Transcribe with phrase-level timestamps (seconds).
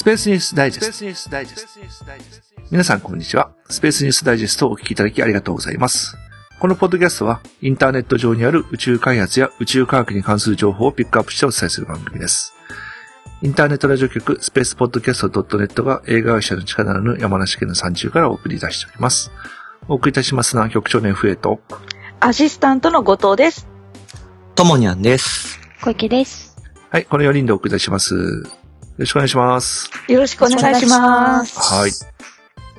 [0.00, 0.82] スペースニュースダイジェ
[1.14, 2.06] スト。
[2.70, 3.52] 皆さんこんにちは。
[3.68, 6.16] スペースニュースダイジェストをお聞きいただきありがとうございます。
[6.58, 12.54] このポッドキャストは、インターネット上にある宇宙開発や宇宙科学に関する情報をピックアップしてお伝えする番組です。
[13.42, 19.30] インターネットラジオ局スペースポッドキャスト .net が映画会社の力なる山梨県の山中からお送り出しております。
[19.86, 21.60] お送りいたしますのは局長の FA と、
[22.20, 23.68] アシスタントの後藤です。
[24.54, 25.60] ともにゃんです。
[25.82, 26.56] 小池です。
[26.88, 28.59] はい、この4人でお送りいたします。
[29.00, 29.90] よろしくお願いします。
[30.08, 31.58] よろしくお願いします。
[31.58, 31.90] はい。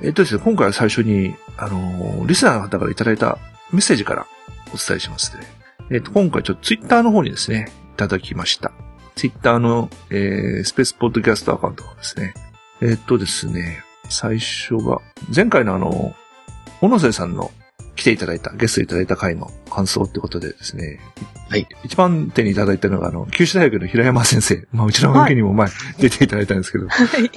[0.02, 3.38] えっとですね、今回は最初に、あのーリスナーの方からいただいた
[3.72, 4.28] メッセージから
[4.68, 5.42] お伝えしますね。
[5.90, 8.70] えっと、今回ちょっとツイッターの方にですね、いただきました。
[9.16, 12.34] ツイッターの、えー、スペースポッドキャストアカウントですね。
[12.80, 15.00] えっとですね、最初が、
[15.34, 16.14] 前回のあの、
[16.80, 17.50] 小野瀬さんの
[17.96, 21.00] 来ていただいた、ゲストいただいた回の感想ってことでですね。
[21.48, 21.66] はい。
[21.84, 24.66] 一番手にいただいたのが、あの、九州大学の平山先生。
[24.72, 25.68] まあ、うちの向けにも前、
[25.98, 27.30] 出ていただいたんですけど、はい。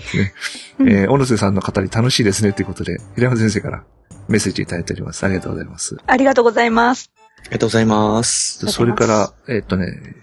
[0.80, 3.84] えー、小野瀬さんの語り楽しいですねということで、平山先生から
[4.30, 5.26] メッセージいただいております。
[5.26, 5.98] ありがとうございます。
[6.08, 7.12] ありがとうございます。
[7.40, 8.68] ありがとうございます。
[8.68, 10.16] それから、えーっとね、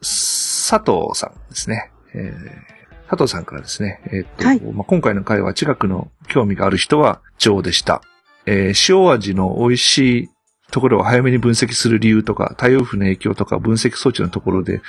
[0.00, 1.90] 佐藤さんですね。
[2.14, 2.74] えー
[3.06, 8.02] 佐藤さんからですね、えーっと、はいまあ、今回の回は近くの興味がある人は上でした。
[8.46, 10.28] えー塩味の美味しい
[10.70, 14.82] ところを早めに分析する理由とか、太陽風の影響とか分析装置のところで、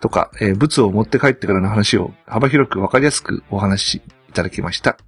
[0.00, 3.94] とか、えー物を持って帰ってからの話を幅広くわかりやすくお話し
[4.28, 4.98] いただきました。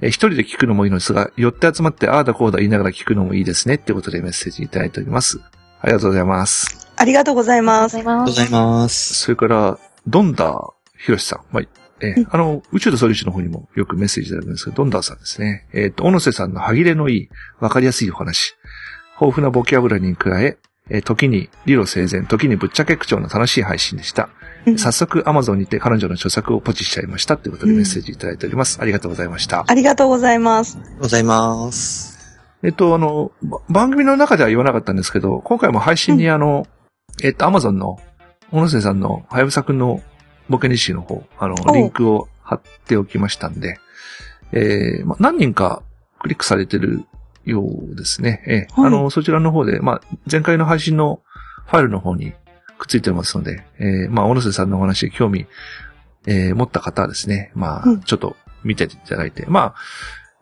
[0.00, 5.40] えー一人で聞くのもいいのですが、寄って集まってああだこうだ言いながら聞くのもいいですねってことでメッセージいただいております。
[5.80, 6.88] ありがとうございます。
[6.96, 7.96] ありがとうございます。
[7.96, 9.14] ありがとうございます。
[9.14, 11.40] それから、ドンダーヒロシさん。
[11.52, 15.66] まあえーあの、宇宙とソリューションの方にもよくメッセージいただくんですけど、ドンダーさんですね。
[15.72, 17.28] えっ、と、小野瀬さんの歯切れのいい、
[17.60, 18.54] わかりやすいお話。
[19.20, 20.58] 豊富なボキャブラリーに加え、
[20.90, 24.30] えー時に理路整然、時にぶっちゃけ口調の楽しい配信でした。
[24.66, 27.36] うん早速、アマゾンにて彼女の著作をポチしちゃいました。
[27.36, 28.80] ということでメッセージいただいております。
[28.80, 29.64] ありがとうございました。
[29.66, 30.76] ありがとうございます。
[30.76, 32.18] ありがとうございます。
[32.62, 36.66] えっと、あの、ば番組の中では言わなかったんですけど、今回も配信にあの、
[37.22, 37.98] えっと、アマゾンの、
[38.50, 40.00] 小野瀬さんの、はやぶさくんの
[40.48, 43.78] ボケ日誌の方、あの、おリンクを貼っておきましたんで、
[44.52, 45.82] えーま、何人か
[46.20, 47.04] クリックされてる
[47.44, 48.42] ようですね。
[48.46, 48.86] えーはい。
[48.88, 50.00] あの、そちらの方で、まあ、
[50.30, 51.20] 前回の配信の
[51.66, 52.32] ファイルの方に
[52.78, 55.46] くっついてますので、えーまあ、小野瀬さんのお話に興味、
[56.26, 59.74] えー持った方はですね、まあうん、ちょっと見ていただいて、まあ、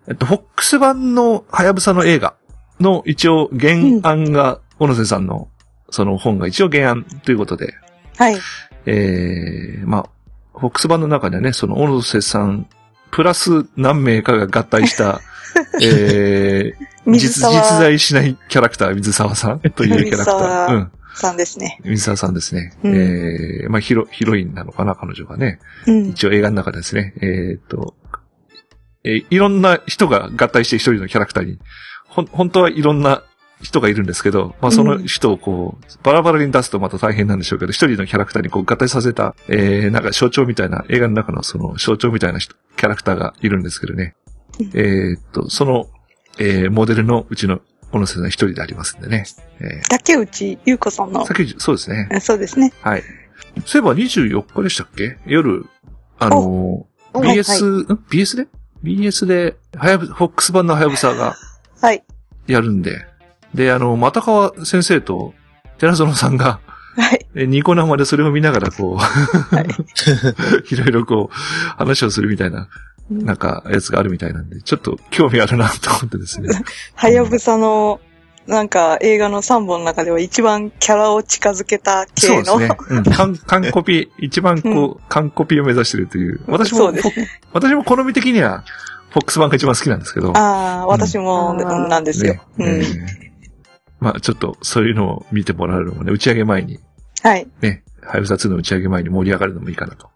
[0.08, 2.34] えっと、フォックス版のはやぶさの映画
[2.80, 5.48] の一応原案が、小野瀬さんの
[5.90, 7.74] その本が一応原案ということで、
[8.18, 8.36] はい。
[8.86, 10.10] えー、まあ、
[10.58, 12.68] フォックス版の中ではね、その小野瀬さん、
[13.10, 15.20] プラス何名かが合体した、
[15.82, 20.74] えー、実、実在しないキャラクター、水沢さんというキャラクター。
[20.74, 20.92] うん。
[21.14, 21.80] さんですね。
[21.82, 22.74] 水沢さんですね。
[22.84, 25.58] うんえー、まあヒロ、ヒロインなのかな、彼女がね。
[25.86, 26.06] うん。
[26.08, 27.14] 一応映画の中でですね。
[27.22, 27.94] えーっと、
[29.02, 31.58] えーいろんな人が合体して一人のキャラクターに、
[32.06, 33.22] ほん、本当はいろんな
[33.62, 44.14] 人がいるんですけど、まあその人をこう、バラバラに出すとまた大変なんでしょうけど、一人のキャラクターにこう合体させた、えー、なんか象徴みたいな、映画の中のその象徴みたいな人キャラクターがいるんですけどね。
[44.60, 45.88] うんえーっと、その、
[46.38, 47.60] えー、モデルのうちの
[47.92, 49.24] 小野瀬さん一人でありますんでね。
[49.60, 51.26] え竹内優子さんのー、。
[51.26, 52.08] さっき、そうですね。
[52.12, 52.72] あそうですね。
[52.82, 53.02] はい。
[53.64, 55.18] そういえば24日でしたっけ？
[55.26, 55.66] 夜、
[56.18, 58.48] あの BS、ん ?BS で
[58.82, 61.34] ?BS で、はやぶ、フォックス版のはやぶさが
[61.80, 62.04] はい。
[62.46, 63.06] やるんで。
[63.56, 65.34] で、あの、又川先生と
[65.78, 66.60] 寺園さんが、
[66.96, 67.26] はい。
[67.34, 68.98] えニコ生でそれを見ながらこう、
[70.74, 71.34] いろいろこう、
[71.76, 72.68] 話をするみたいな、
[73.10, 76.48] なんか、やつがあるみたいなんで、ちょっと興味あるなと思ってですね。
[76.94, 78.00] はやぶさの、
[78.46, 82.44] なんか映画の3本の中では一番キャラを近づけた系の。
[82.44, 82.76] そうですね。
[82.90, 83.04] うん。
[83.12, 86.40] 完完コピ、一番こう、完コピを目指してるという。
[86.46, 86.92] 私も。
[87.52, 88.64] 私も好み的には、
[89.10, 90.36] フォックス版が一番好きなんですけど。
[90.36, 92.34] ああ、私もうんなんですよ。
[92.34, 92.82] ねうん。
[94.00, 96.78] えーまあちょっとそういうのを見てもらうのもね、打ち上げ前に、
[97.22, 97.46] はい。
[97.60, 100.10] ね、ハイブサ2の打ち上げ前に盛り上がるのもいいかなと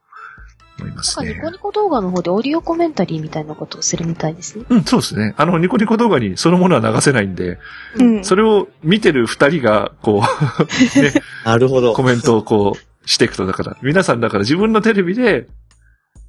[0.79, 1.45] 思いますねなんかニ。
[1.47, 4.65] コニコ動画の方でオーディオコメンタリーみたいなことをするみたいですね。
[4.69, 5.35] うん、そうですね。
[5.37, 7.59] あの、ニコニコ動画にそのものは流せないんで、
[7.97, 8.25] うん。
[8.25, 10.23] それを見てる二人が、こう、
[11.01, 11.13] ね、
[11.45, 12.03] なるほどコ。
[12.03, 15.49] メントをこう、していくと、だから、皆さんだから自分のテレビで、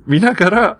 [0.07, 0.77] 見ながら、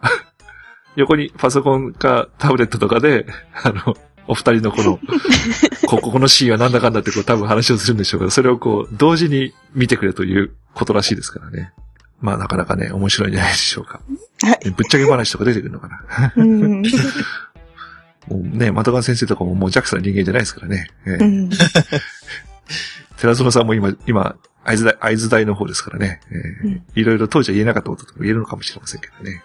[0.96, 3.26] 横にパソコンかタブレットとかで、
[3.64, 3.96] あの、
[4.28, 5.00] お二人のこの、
[5.88, 11.74] こここのシーンはなんだかんだってこう多分話をするんでしょうけど、それをこう、同時に見てくれということらしいですからね。
[12.22, 14.00] まあなかなかね、面白いんじゃないでしょうか。
[14.44, 16.34] はいぶっちゃけ話とか出てくるのかな。
[16.36, 16.82] うん。
[18.30, 20.88] もうね、的川先生とかももう JAXA の人間じゃないですからね。
[21.06, 21.50] ええうん。
[23.18, 26.22] 寺園さんも今、今、合図大、合図大の方ですからね。
[26.32, 29.44] ええうんいろいろ当時は言えなかったこととか言えるのかもしれませんけどね。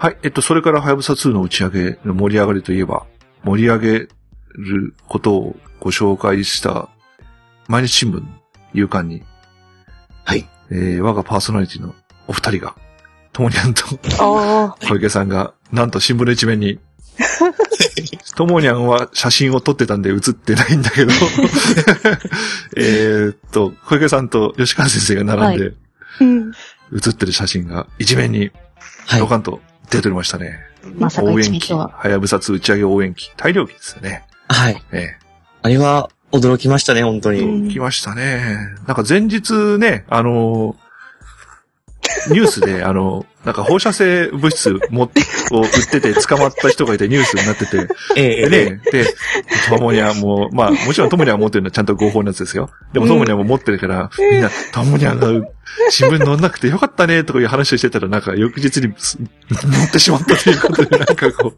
[0.00, 0.16] うんはい。
[0.22, 3.04] えっと、それから、はやぶさ2の打ち上げの盛り上がりといえば、
[3.44, 3.98] 盛り上げ
[4.54, 6.88] ることをご紹介した、
[7.68, 8.24] 毎日新聞、
[8.72, 9.22] 夕刊に、
[10.24, 10.48] はい。
[10.70, 11.94] えー、我がパーソナリティの
[12.28, 12.76] お二人が、
[13.34, 13.84] ともにゃんと
[14.18, 16.78] あ小池さんが、なんと新聞の一面に、
[18.36, 21.12] ともにゃんは写真を撮ってたんで写ってないんだけど、
[22.78, 25.74] えーっと、小池さんと吉川先生が並んで、
[26.20, 26.24] あ。
[26.24, 26.52] うん。
[26.90, 28.50] 写ってる写真が一面に、
[29.06, 29.26] はいド。
[29.26, 29.60] カンと
[29.90, 30.58] 出ておりましたね。
[30.96, 31.88] まさか応援機、は。
[31.88, 34.24] はやぶさ2打ち上げ応援機、大量機ですよね。
[34.48, 34.82] はい。
[34.92, 35.16] え
[35.62, 37.40] あれは驚きましたね、本当に。
[37.40, 38.40] うんえ、来ましたね。
[38.86, 40.76] なんか前日ね、あの
[42.30, 45.10] ニュースで、あの、なんか放射性物質も、
[45.50, 49.06] を売ってて捕まった人がいてニュースになってて、ええでね、で、
[49.68, 52.68] ともにゃんも、まあ、もちろんともにゃん持ってるのはちゃんと合法のやつですよ。
[52.92, 55.28] でもともにゃんも持ってるから、みんな、ともにゃんが
[55.88, 59.16] 新聞載んなくてよかったね、とかいう話をしてたら、なんか翌日にす
[59.48, 61.54] 載ってしまったということで、なんかこ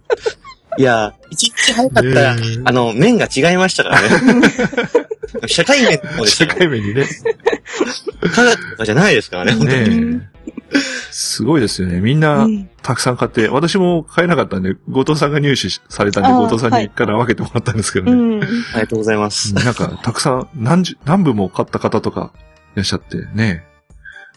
[0.79, 4.09] いや、一日早かったら、ねえあの、面が違いましたからね。
[5.47, 6.59] 社会面もう、社ですよ。
[6.61, 7.07] 会面にね、
[8.33, 10.17] 科学とかじゃないですからね、本当に。
[10.17, 10.32] ねえ。
[11.11, 12.01] すごいですよね。
[12.01, 18.13] みんうなんたくさん買って、私も買えなかったんで、後藤さんが入手されたんで、後藤さんはいにから分けてもらったんですけどね。
[18.13, 18.43] うん。
[18.43, 18.47] あ
[18.77, 19.55] りがとうございます。
[19.55, 22.33] なんか、たくさん、何十、何部も買った方とか
[22.75, 23.65] いらっしゃってね。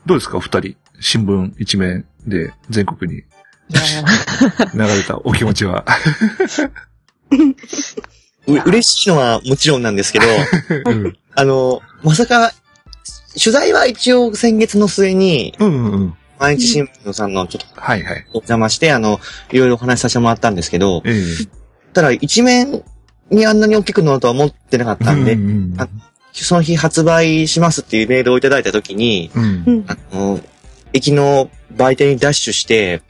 [0.06, 0.76] どうですか、お二人？
[1.00, 3.24] 新聞一面で全国にい
[3.74, 3.82] や
[4.74, 5.86] 流れたお気持ちは。
[8.48, 10.26] う嬉しいのはもちろんなんですけど、
[10.86, 11.18] うん。
[11.34, 12.54] あの、まさか、
[13.38, 16.18] 取材は一応先月の末に、うんうんうん。
[16.38, 18.26] 毎日新聞さんのちょっとはいはい。
[18.32, 19.20] お邪魔して、あの、
[19.52, 21.14] いろいろお話しさせてもらったんですけど、え
[21.94, 22.84] ただ一面
[23.30, 25.88] にあんなに大きくなるとは思ってなかっえたんで、うんうんあ
[26.34, 29.64] その日発売しますっていうメールをいただいたときに、うん。
[29.66, 29.86] うん。
[29.88, 30.42] あの、
[30.92, 33.02] 駅の売店にダッシュして、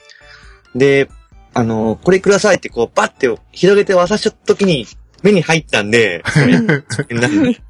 [0.76, 1.10] で、
[1.56, 4.86] あの、これくださいってこう、バッて広げて渡したときに
[5.24, 6.24] 目に入ったんで、
[7.10, 7.62] なんで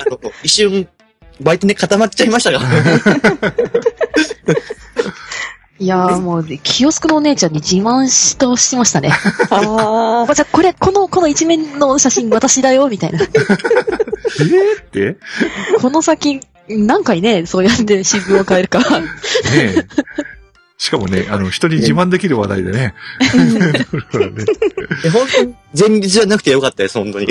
[0.00, 0.88] あの一瞬、
[1.40, 3.52] 売店で固まっちゃいましたから。
[5.78, 9.10] いやーもう、キオスクのお姉ちゃんに自慢しとしてましたね。
[9.50, 13.20] ああ、じゃあこれ、この、この一面の写真私だよ、みたいな。
[13.20, 13.28] えー
[14.80, 15.16] って？
[15.78, 18.78] この先、何回ね、そうやって新聞を変えるか。
[18.80, 19.04] ね
[19.54, 19.86] え。
[20.78, 22.94] しかもね、あの、人に自慢できる話題でね。
[23.36, 23.72] ね
[25.02, 27.26] で本当に前日じゃなくてよかったです、本当に。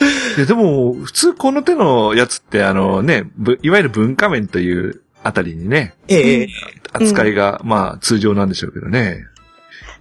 [0.00, 0.08] うん。
[0.08, 6.48] いや、でも、普通この手のやつって、あのね、ぶいわゆる文化面というあたりにね、ええええ
[6.92, 9.24] 扱いが、まあ、通常なんでしょうけどね。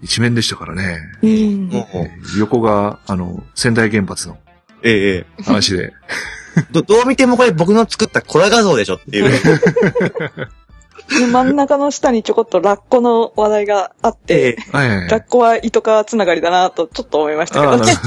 [0.02, 1.00] 一面でしたからね。
[1.16, 1.20] あ。
[1.22, 1.70] うん。
[2.40, 4.38] 横が、あの、仙台原発の
[4.84, 5.94] ええええ話で。
[6.72, 9.32] ど、どう見てもこれ僕の作ったコラ画像でしょっていう。
[11.20, 17.94] で 真ん中の下にちょこっとラッコの話題があって、はいラッコは糸川つながりだなとちょっと思いましたけどね。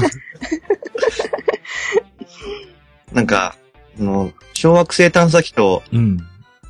[3.13, 3.55] なんか、
[3.99, 6.17] あの、小惑星探査機とうん。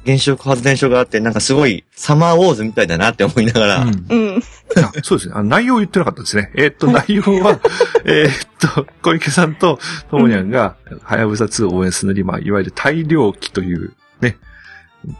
[0.06, 4.44] 原子力発電所があって、なんかすごいサマーウォーズみたいだなって思いながら、うんうん。
[4.75, 5.34] あそうですね。
[5.36, 6.51] あの内容を言ってなかったですね。
[6.56, 7.60] えーっと、内容は、
[8.06, 9.79] えーっと、小池さんと
[10.12, 14.38] ともにゃんが、はやぶさ2を応援するのに、まあ、いわゆる大量機という、ね、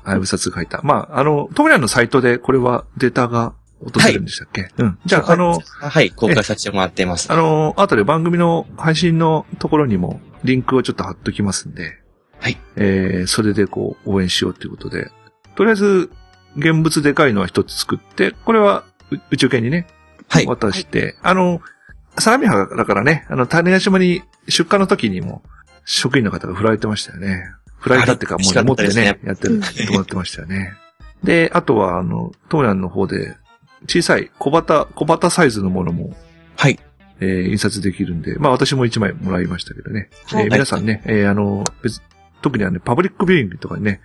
[0.04, 0.82] はやぶさ2が書いた。
[0.84, 4.98] まあ、あの、ともにゃんのサイトで、これはデータが落とせるんでしたっけ、うん。
[5.06, 7.32] じゃあ、あの、はい、公開させてもらっています。
[7.32, 11.98] あの、後で番組の配信のところにも、リンクをちょっと貼っときますんで、
[12.40, 12.58] はい。
[12.76, 15.10] えー、それでこう、応援しようということで、
[15.56, 16.10] とりあえず、
[16.58, 19.88] 現物でかいのは一つ作って、これはう宇宙犬にね、
[20.28, 20.46] はい。
[20.46, 21.62] 渡して、あの、
[22.18, 25.44] 相模原だからね、あの、種子島に出荷の時にも、
[25.86, 27.46] 職員の方が振られてましたよね。
[27.80, 30.74] 振られたっていうか、もう持ってね、やってる、やってもらってましたよね。
[31.24, 33.36] で、あとは、あの、トーヤンの方で、
[33.88, 36.16] 小さい小型、小型サイズのものも、
[36.56, 36.80] はい。
[37.24, 40.10] えー印刷できるんで、まあ私も一枚もらいましたけどね。
[40.26, 42.02] はいえー皆さんね、えーあの、別、
[42.42, 44.02] 特にあの、パブリックビューイングとかにね、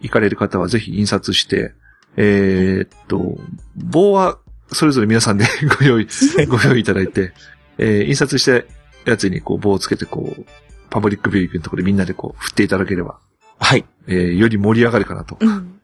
[0.00, 1.72] 行かれる方はぜひ印刷して、
[2.16, 3.38] えーっと、
[3.76, 4.38] 棒は
[4.72, 5.44] それぞれ皆さんで
[5.80, 6.06] ご用意、
[6.48, 7.32] ご用意いただいて、
[7.78, 10.44] えー印刷したやつにこう棒をつけてこう、
[10.90, 13.18] パブリックビューイングのところでみんなでこう振っていただければ、
[13.58, 13.84] はい。
[14.06, 15.80] えーより盛り上がるかなとうん。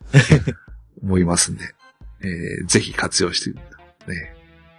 [1.03, 1.65] 思いますんで、
[2.23, 3.51] えーぜひ活用して、
[4.13, 4.35] ね。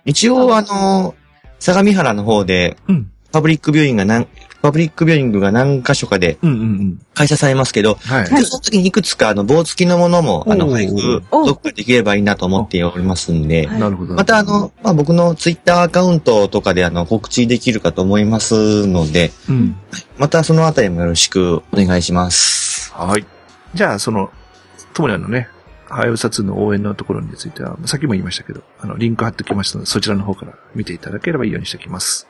[0.06, 1.16] 一応、あの、
[1.60, 3.12] 相模原の方で、うん。
[3.32, 4.28] パブリックビューイングが何、
[4.62, 7.02] パブリックビューイングが何箇所かでうんうんうん。
[7.14, 8.26] 開催されますけど、はい。
[8.26, 14.16] はいその時にいくつか、あの、棒付きのものも、あの、配布、おどっかできればいいなと思っておりますんで、はいなるほど。
[14.16, 19.76] またあの、まあ、僕のツイッターアカウントとかであの、告知できるかと思いますので、うん。
[20.18, 22.92] またそのあたりもよろしくお願いします。
[22.94, 23.26] はい。
[23.74, 24.32] じゃあ、その、
[24.94, 25.50] ともにゃんのね、
[25.90, 32.28] ハヤブサ2の応援のところについては、さっきも言いましたけど、あの、リンク貼っておきましたので、そちらの方から見ていただければいいようにしておきます。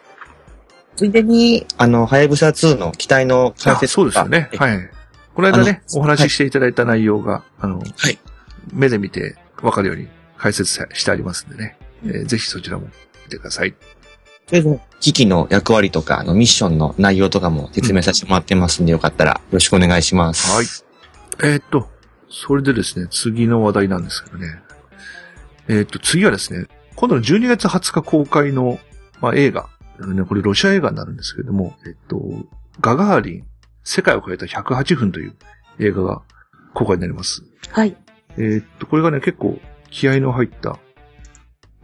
[0.96, 4.50] ついでに、あの、はやぶさ2の機体の解あ説そうですよね。
[4.54, 4.58] い。
[4.58, 4.90] はい。
[5.36, 8.18] この間ね、お話ししていただいた内容が、あの、はい
[8.74, 11.78] 目で見てわかるように解説してありますんでね。
[12.04, 12.88] えーぜひそちらも
[13.26, 13.74] 見てください。
[13.74, 13.78] と
[14.52, 20.52] りあえず機器の役割とか、あの、ミッションの内容とかも説明させてもらってますんで、よかったらよろしくお願いします。
[20.52, 20.66] はい。
[21.52, 21.90] えーっと、
[22.30, 24.62] それでですね、次の話題なんですけどね。
[25.68, 28.80] えーっと、次はですね、今度の12月20日公開の、
[29.22, 29.70] まあ、映画。
[30.00, 32.22] ね、これロシア映画になるんですけれども、えっと、
[32.82, 33.44] ガガーリン、
[33.84, 35.36] 世界を変えた108分という
[35.80, 36.22] 映画が
[36.74, 37.44] 公開になります。
[37.72, 37.96] はい。
[38.38, 40.80] えーっと、これがね、結構気合の入った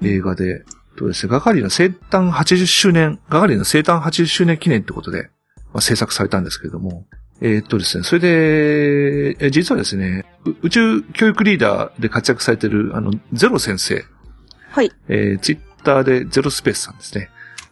[0.01, 0.63] 映画で、
[0.95, 5.29] とですね、ガガーリンの生誕80周年、ガガーリンの生誕80周年記念ってことで、
[5.73, 7.05] まあ、制作されたんですけれども、
[7.41, 14.03] えーっとですね、それで、え実はですね、う宇宙教育リーダーで活躍されてる、あの、ゼロ先生、
[14.69, 14.91] はい。
[15.07, 17.29] えー、ツイッターでゼロスペースさんですね、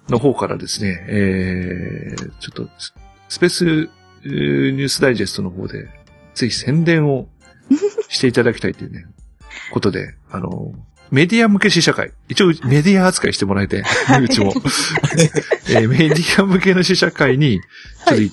[0.10, 2.94] の方からですね、えー、ちょっと、ス
[3.30, 3.90] スペース
[4.24, 5.88] えーニュースダイジェストの方で、
[6.36, 7.28] ぜひ宣伝を
[8.10, 9.06] していただきたいというね、
[9.72, 10.74] ことで、あの、
[11.10, 12.14] メディア向け試写会。
[12.30, 13.84] 一応メディア扱いしてもらえて、
[14.22, 14.54] うちも。
[15.70, 17.60] えーメディア向けの試写会に、
[18.08, 18.32] ちょっとい、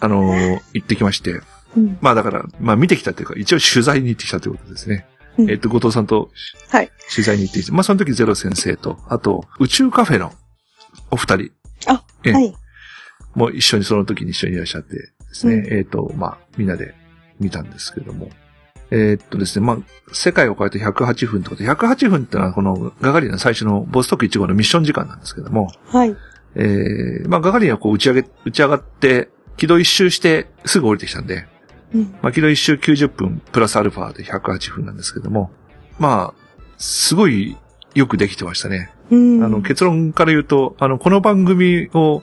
[0.00, 1.40] あのー行ってきまして。
[1.76, 1.98] うん。
[2.00, 5.06] まあだから、まあ見てきたというか、一応取材に行ってきたということですね。
[5.36, 6.30] うんえっと、後藤さんと
[6.68, 6.90] はい。
[7.12, 10.32] 取材に行ってきて、まあその時ゼロ先生と、あと、宇宙カフェの
[11.10, 11.50] お二人
[11.86, 12.54] あ、ええはい。
[13.34, 16.94] も一緒にその時に一緒にいらっしゃってですね、うんえっと、まあみんなで
[17.40, 18.30] 見たんですけども。
[18.90, 19.78] えっとですね、まあ、
[20.12, 26.14] 世界を変えて108分ってことで、108分ってのはこのガガリンの最初のボストーク1号のミッション時間なんですけども、はい。
[26.54, 31.46] えー、まあガガリンはこう打ち上げ、打ち上がって、軌道一周してすぐ降りてきたんで、
[31.94, 32.14] うん。
[32.22, 35.50] まあ、軌道一周90分プラスアルファで108分なんですけども、
[35.98, 36.44] まあ、
[36.76, 37.56] すごい
[37.94, 38.90] よくできてましたね。
[39.10, 39.44] うん。
[39.44, 42.22] あの、結論から言うと、あの、この番組を、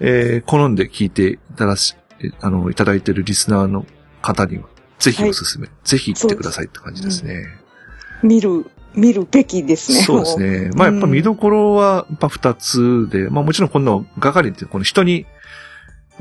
[0.00, 3.86] えー好んで聞いていただし、えあの、いただいているリスナーの
[4.20, 4.64] 方には、
[4.98, 7.46] ぜひおすすめ、ぜひ行ってくださいって感じですね。
[8.22, 10.02] 見る、見るべきですね。
[10.02, 10.70] そうですね。
[10.74, 15.26] まあ、やっぱ見どころは、やっぱ二つで、まあもちろんこのガガリンってこの人に、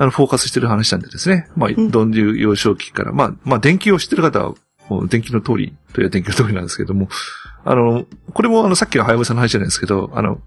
[0.02, 1.48] あの、フォーカスしてる話なんでですね。
[1.56, 4.56] まあ、んどんいう幼少期から、まあ、まあ、電気を知ってる方は、
[4.90, 7.08] もう電気の通り、という電気の通りなんですけども、
[7.64, 10.42] あの、これもあの、さっきのハヤブさんの話じゃないですけど、あの、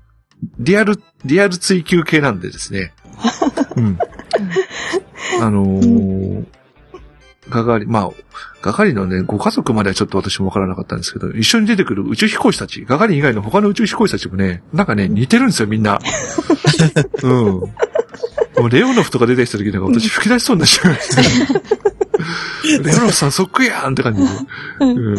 [0.59, 2.95] リアル、リアル追求系なんでですね。
[3.79, 3.97] うん。
[5.41, 6.47] あのー
[7.49, 8.11] ガガリン、まあ、
[8.63, 16.01] ガガリンのね、ご家族まではちょっと私もわからなかったんですけど、一緒に出てくる宇宙飛行士たち、ガガリン以外の他の宇宙飛行士たちもね、なんかね、似てるんですよ、みんな。
[17.23, 17.61] うん。
[18.57, 21.23] もうレオノフとか出てきた時なんか私吹き出しそうになっちゃいました。
[22.83, 24.29] レオノフさんそっくりやんって感じで。
[24.81, 25.17] うん。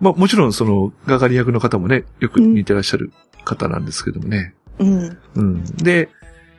[0.00, 3.12] まあもちろんその、ガガリン役の方もね、よく似てらっしゃる
[3.44, 4.54] 方なんですけどもね。
[4.78, 5.18] うん。
[5.34, 5.64] うん。
[5.76, 6.08] で、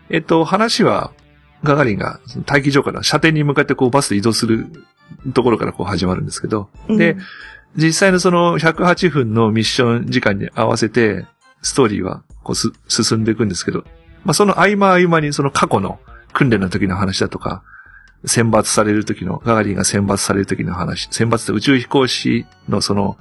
[0.10, 1.12] えっと、話は、
[1.64, 4.68] ガガリンがその大気上から射程に向かってこうバスで移動する
[5.34, 7.18] ところからこう始まるんですけど、で、
[7.76, 11.26] 実際のその108分のミッション時間に合わせて、
[11.62, 13.84] ストーリーはこうす進んでいくんですけど、
[14.26, 16.00] まあその合間合間にその過去の
[16.34, 17.64] 訓練の時の話だとか、
[18.26, 23.18] 選抜される時の、ガガリンが選抜される時の話、選抜って宇宙飛行士のその、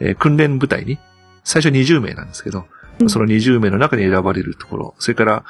[0.00, 0.98] えー訓練部隊に、
[1.44, 2.64] 最初20名なんですけど、
[2.98, 5.44] うんその20名の中に選ばれるところ、それから、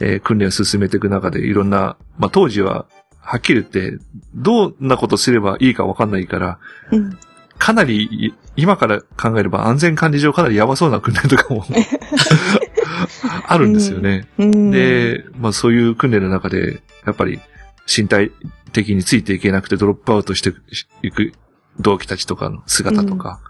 [0.00, 2.86] えー訓練を進めていく中でいろんな、まあ当時は、
[3.20, 3.98] はっきり言って、
[4.34, 6.58] どんなことすればいいかわかんないから、
[6.92, 7.18] うん。
[7.58, 11.64] かなり、い今から考えれば安全管理上かなりやばそうな訓練とかも
[13.46, 14.28] あるんですよね。
[14.38, 14.70] うん。
[14.70, 17.40] で、まあそういう訓練の中で、やっぱり
[17.86, 18.30] 身体
[18.72, 20.52] 的についていけなくてドロップアウトして
[21.02, 21.32] いく
[21.80, 23.40] 同期たちとかの姿とか、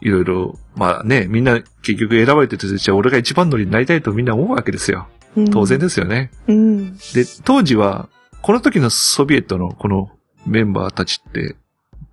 [0.00, 5.08] いろいろ、まあね、みんな結局選ばれてて、じゃあ俺が一番乗りになりたいとみんな思うわけですよ。
[5.36, 6.30] うん当然ですよね。
[6.46, 6.96] うん。
[6.96, 8.08] で、当時は、
[8.40, 10.10] この時のソビエトのこの
[10.46, 11.56] メンバーたちって、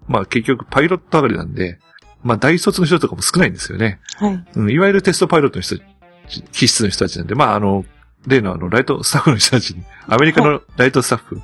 [0.08, 1.80] まあ結局パイロット上がりなんで、
[2.24, 4.00] まあ大卒の人とかも少ないんですよね。
[4.18, 4.46] はい。
[4.56, 5.88] うん、いわゆるテストパイロットの人たち、
[6.52, 7.86] 気質の人たちなんで、まああの、
[8.26, 11.42] 例のあの、ライトスタッフの人たちに、アメリカのライトスタッフ、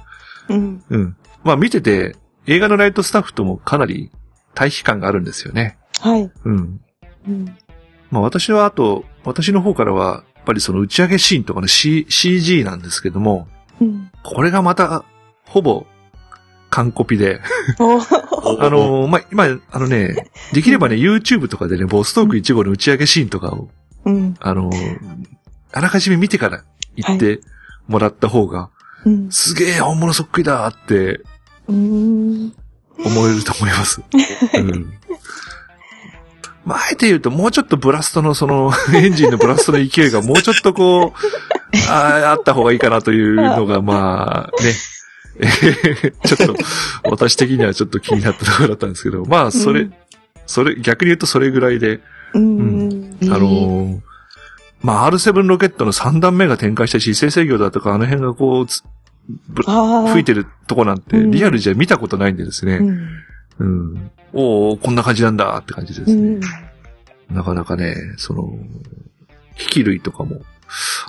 [0.49, 0.83] うん。
[0.89, 1.17] うん。
[1.43, 2.15] まあ見てて、
[2.45, 4.11] 映画のライトスタッフともかなり
[4.53, 5.77] 対比感があるんですよね。
[5.99, 6.31] はい。
[6.45, 6.81] うん。
[7.27, 7.57] うん。
[8.11, 13.47] まあ私はあと、私の方からは、やっぱりその打ち上げシーンとかの、C、CG なんですけども、
[13.81, 14.11] うん。
[14.23, 15.03] これがまた、
[15.45, 15.85] ほぼ、
[16.69, 17.41] 完コピで、
[17.79, 17.99] お
[18.61, 23.69] あのーまあ、今、あのね、できればね、YouTube とかでね、ボストーク1号の打ち上げシーンとかを、
[24.07, 24.35] うん。
[24.39, 24.99] あのー
[25.73, 26.63] あらかじめ見てから
[26.95, 27.41] 行って
[27.87, 28.69] もらった方が、
[29.05, 29.31] うん。
[29.31, 31.21] すげえ本物そっくりだって
[31.67, 32.53] うん。
[33.05, 34.01] 思えると思います。
[34.55, 34.93] うん。
[36.65, 41.13] まあ、あえて言うと、もうちょっとブラストのその、 エンジンのブラストの勢いがもうちょっとこう、
[41.91, 44.73] ああった方がいいかなというのが、まあ、ね。
[45.39, 46.55] えーちょっと、
[47.03, 49.93] 私的にはちょっと気になったところだったんですけど、まあ、それ、うん
[50.47, 51.99] それ、逆に言うとそれぐらいで、
[52.33, 52.76] うん。
[53.31, 54.01] あのー
[54.81, 58.67] まあ、R7 ロケットの3段目が展開した姿勢制御だとか、あの辺がこう。
[60.09, 62.77] 吹いてるとこなんて、うんリアルじゃ見たことないんでですね。
[62.77, 63.09] うん。
[63.59, 64.11] うん。
[64.33, 66.39] おおこんな感じなんだって感じですね。
[67.29, 67.35] うん。
[67.35, 68.49] なかなかね、その、
[69.57, 70.41] 機器類とかも。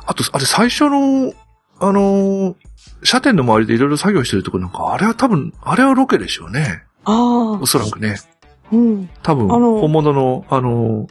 [0.06, 1.32] あと、あれ最初の、
[1.78, 2.54] あのー、
[3.04, 6.82] 車店の周りでいろいろ作業してるとこなんか、あれは多分、あれはロケでしょうね。
[7.04, 7.66] ああお。
[7.66, 8.16] そらくね。
[8.72, 9.08] うん。
[9.22, 11.06] 多分、あの本物の、あの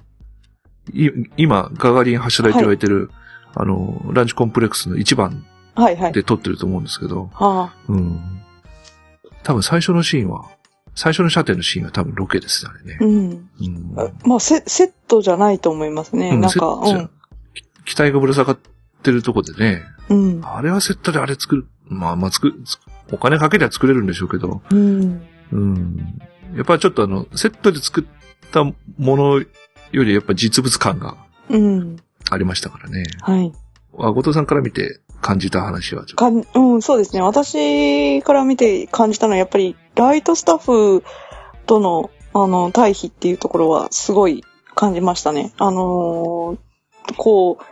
[1.37, 3.09] 今、ガガリン発射台と言われてる、
[3.55, 5.45] あのー、ランチコンプレックスの一番
[5.77, 6.11] はいはい。
[6.11, 8.19] で撮ってると思うんですけど、あうん。
[9.43, 10.45] 多分最初のシーンは、
[10.95, 13.05] 最初の車店のシーンは多分ロケですね、あれねあ。。
[13.05, 13.49] うん。
[13.59, 14.13] うん。
[14.25, 16.31] まあ、セセットじゃないと思いますね。
[16.31, 17.09] うんなんか、うん。
[17.85, 18.57] 機体がぶら下がっ
[19.03, 20.41] てるとこでね、うん。
[20.43, 22.79] あれはセットであれ作る、まあまあ作る、つ
[23.11, 25.21] お金かけりゃ作れるんでしょうけど、うん。
[25.51, 26.19] うん。
[26.55, 29.43] やっぱりちょっとあの、セットで作ったもの
[29.91, 31.17] よりやっぱ実物感が
[31.49, 31.97] うん。
[32.29, 33.05] ありましたからね。
[33.21, 33.51] はい。
[33.97, 36.15] あ、後藤さんから見て感じた話はちょっと。
[36.17, 37.21] かん、うん、そうですね。
[37.21, 41.03] 私から見て感じたのは、やっぱり、ライトスタッフ
[41.65, 44.43] との、あの、対比っていうところは、すごい
[44.75, 45.53] 感じましたね。
[45.57, 46.57] あのー
[47.15, 47.63] こう、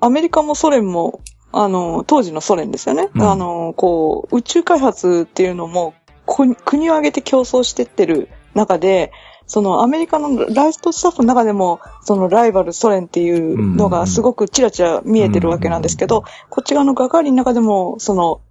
[0.00, 1.20] アメリカもソ連も、
[1.52, 3.08] あのー当時のソ連ですよね。
[3.14, 5.94] うんあのーこう、宇宙開発っていうのも、
[6.26, 9.12] こ国を挙げて競争してってる中で、
[9.50, 18.42] そのアメリカのライトスタッフの中でも、そのライバルソ連っていうのがすごくチラチラ見えてるわけなんですけど、こっち側のガガーリンの中でも、その、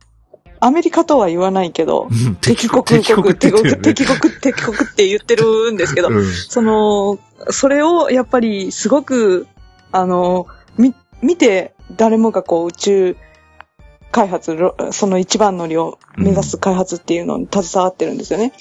[0.59, 2.35] アメリカとは言わないけど、うん。
[2.35, 6.25] 敵国、敵国敵国、敵国、敵国って言ってるんですけど、うん。
[6.33, 7.17] その、
[7.49, 9.47] それをやっぱりすごく、
[9.93, 10.47] あの、
[10.77, 13.17] み、見て誰もがこう宇宙
[14.11, 18.51] 開発、ろその一番乗りを目指す開発っていうのに携わってるんですよね。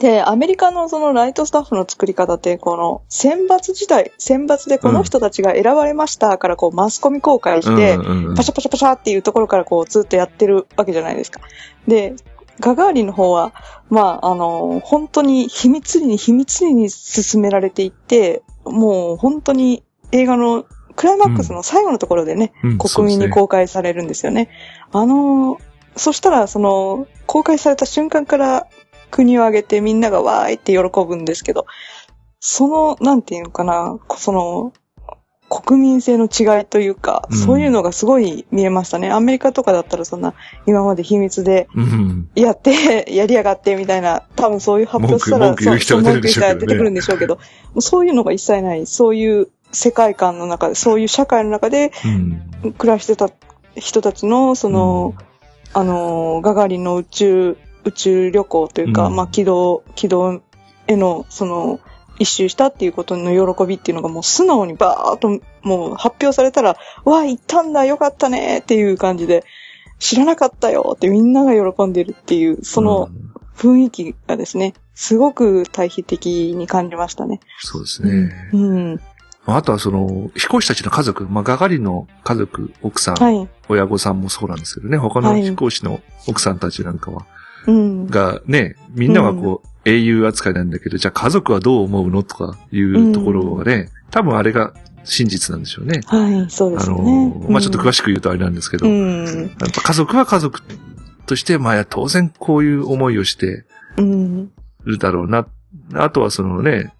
[0.00, 11.40] で、アメリカのそのライトスタッフの作り方って、この選抜時代、選抜でこの人たちが選ばれましたからこうマスコミ公開して、うんうんうんパシャパシャパシャっていうところからこうずっとやってるわけじゃないですか。
[11.88, 12.14] で、
[12.60, 13.52] ガガーリンの方は、
[13.90, 24.48] まあ、あの、本当に秘密裏に秘密裏に進められていって、もう本当に映画のクライマックスの最後のところでね、うん国民に公開されるんですよね。
[24.92, 25.58] あの、
[25.96, 28.66] そしたら、その、公開された瞬間から
[29.10, 31.66] 国を挙げてみんながわーいって喜ぶんですけど、
[32.40, 34.72] その、なんていうのかな、その、
[35.48, 37.36] 国民性の違いというか、うん。
[37.36, 39.10] そういうのがすごい見えましたね。
[39.10, 40.34] アメリカとかだったらそんな、
[40.66, 42.28] 今まで秘密でうん。
[42.34, 47.38] やって、 やりやがってみたいな、多分そういう発表したら、文句言う人そうが出てくるんでしょうけど、
[47.78, 51.92] そういうのが一切ない、そういう世界観の中で、そういう社会の中で
[52.64, 52.72] うん。
[52.72, 53.30] 暮らしてた
[53.76, 55.14] 人たちの、その、
[55.72, 60.42] あのー、ガガーリンの宇宙、宇宙旅行というか、うんまあ、軌道、軌道
[60.86, 61.80] への、その、
[62.18, 65.28] 一周したっていうことの喜びっていうのがもう素直にバーっと
[65.62, 69.44] もう発表されたら、わあ、行ったんだ、よかったねっていう感じで、
[69.98, 77.40] 知らなかったよってみんなが喜んでるっていう、そのうん雰囲気がですね、すごく対比的に感じましたね。
[77.60, 78.50] そうですね。
[78.52, 79.00] うん。
[79.46, 83.48] あとはその、飛行士たちの家族、まあ、ガガリンの家族、奥さん、はい。
[83.68, 87.26] 親御さんもそうなんですけどね、他のはい飛行士の奥さんたちなんかは、
[87.66, 88.06] うん。
[88.06, 94.72] がね、みんなはこう、英雄扱いなんだけど、じゃあ家族はどう思うのとかいうところがね、多分あれが
[95.04, 96.00] 真実なんでしょうね。
[96.06, 97.32] はい、そうであのすよね。
[97.46, 99.46] ー、まあ、ちょっと詳ししく言うとあれなんですけど、うやん。
[99.46, 100.60] っぱ家族は家族
[101.26, 103.64] として、まあ、当然こういう思いをして
[103.96, 104.50] うん。
[104.84, 105.46] るだろうな。
[105.94, 106.92] あとはそのね、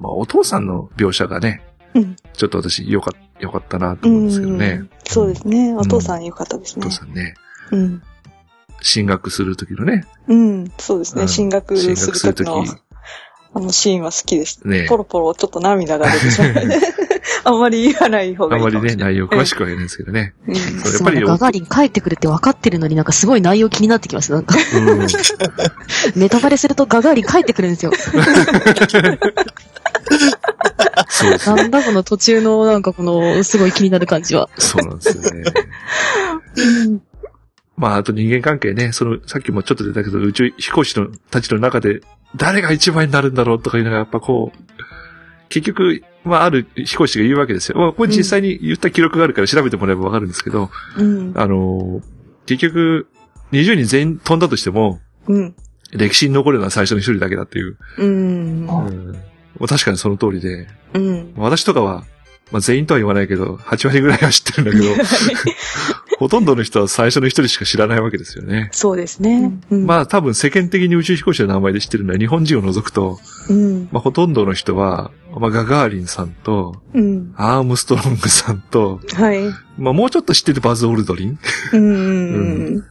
[0.00, 1.62] まあ、お父さんの描写がね、
[1.94, 2.16] うん。
[2.32, 4.90] ちょっと私よかよかったなと思うんですけどねうん。
[5.04, 5.74] そうですね。
[5.74, 6.96] お父さん良かったですねお父。
[6.96, 7.34] さんね、
[7.70, 8.02] うん。
[8.82, 10.72] 進学する時のね、うん。
[10.78, 11.22] そうですね。
[11.22, 12.64] うん進学進する時時の、
[13.54, 14.68] あのシーンは好きでした。
[14.68, 16.52] ねポロポロちょっと涙が出てしまう。
[17.44, 19.04] あんまり言わない方あがいいかもしれまりね。
[19.04, 20.34] 内容詳しくは言えないんですけどね。
[20.46, 20.54] うん。
[20.54, 24.32] そうやっぱりガガーリン帰ってくるって分かってるのになんかすごい内容気になってきます。
[24.32, 25.06] なんか、うん
[26.16, 27.92] ネタバレするとガガーリン帰ってくるんですよ。
[31.08, 31.56] そうですね。
[31.56, 34.48] なんだこの途中のなんかこの、すごい気になる感じは。
[34.58, 35.44] そうなんですよね。
[37.82, 42.00] まあ、あと人間関係ね、その、さっきもちょっと出たけど、宇宙飛行士のたちの中で、
[42.36, 47.78] 誰が一番になるんだろうとかいうのが、やっぱこう、結局、まあ、ある飛行士が言うわけですよ。
[47.78, 51.32] まあ、これ実際に言った記録があるから調べてもらえばわかるんですけど、うん。
[51.34, 52.02] あのー
[52.46, 53.08] 結局、
[53.50, 55.54] 20人全員飛んだとしても、うん。
[55.90, 57.76] 歴史に残るのは最初の一人だけだっていう。
[57.98, 58.06] うん。
[58.06, 59.12] うん
[59.58, 61.34] まあ確かにその通りで、うん。
[61.36, 62.04] 私とかは、
[62.52, 64.84] まあ全員とは言わないけど、8割ぐらいは知ってるんだけど、
[66.18, 68.68] ほとんどの人は最初の一人しか知らないわけですよね。
[68.72, 69.52] そうですね。
[69.70, 69.86] うん。
[69.86, 73.88] まあ多分世間的に宇宙飛行士の名前で知ってるのは日本人を除くと、うん。
[73.90, 77.34] まあほとんどの人は、まあガガーリンさんと、うん。
[77.36, 79.40] アームストロングさんと、はい。
[79.78, 81.38] まあもうちょっと知ってるバズ・オルドリン
[81.72, 82.76] うん。
[82.76, 82.86] ぐ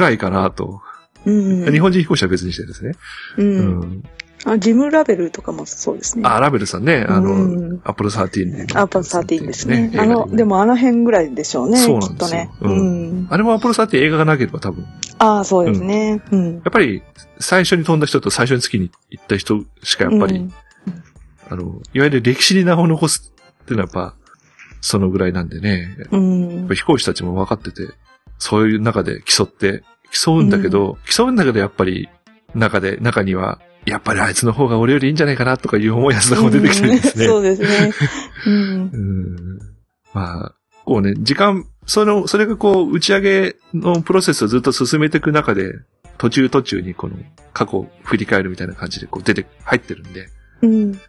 [0.00, 0.80] らいかなと。
[1.26, 1.30] う
[1.68, 1.72] ん。
[1.72, 2.92] 日本人飛行士は別にしてですね。
[3.38, 3.42] う。
[3.42, 4.04] うんん。
[4.44, 6.28] あ、ジムラベルとかもそうですね。
[6.28, 8.78] あ、ラベルさんね、あの、うんアポロ13で。
[8.78, 9.90] アポロ13ですね。
[9.96, 11.78] あの、でもあの辺ぐらいでしょうね。
[11.78, 12.50] そうなんですね。
[12.60, 13.28] ううんん。
[13.30, 14.84] あれもアポロ13映画がなければ多分、
[15.18, 16.22] ああ、そうですね。
[16.30, 16.54] うん。
[16.54, 17.02] やっぱり
[17.38, 20.52] 最初に飛んだ人と最初に月に行った人しかやっぱり、うん
[21.50, 24.16] あの、いわゆる歴史に名を残すっていうのはやっぱ、
[24.80, 26.74] そのぐらいなんでね、うんぱ。
[26.74, 27.92] 飛行士たちも分かってて、
[28.38, 32.08] そういう中で競って、競うんだけど、競うんだけどやっぱり、
[32.54, 37.26] 中で、中には、やっぱりあいつの方が俺よりいいんじゃないかなとかいう思うやつとかも出てきてるんですね。
[37.26, 37.92] うんそうですね。
[38.46, 38.54] うん。
[38.54, 38.58] う
[39.58, 39.74] ん
[40.14, 45.72] まあ、こうね、時間、その、それがこう、打ち上げのプロセスをずっと進めていく中で、
[46.18, 47.16] 途中途中にこの、
[47.52, 50.28] 過去を振り返るみたいな感じでこう出て、入ってるんで、
[50.62, 50.72] うん。
[50.72, 51.00] うん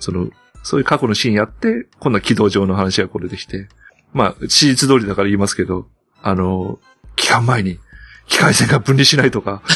[0.00, 0.28] その、
[0.64, 3.68] そういう過去のシーンやって、今度は軌道上の話がこれできて、
[4.12, 5.86] まあ、史実通りだから言いますけど、
[6.22, 6.78] あの、
[7.16, 7.78] 期間前に、
[8.26, 9.62] 機械線が分離しないとか、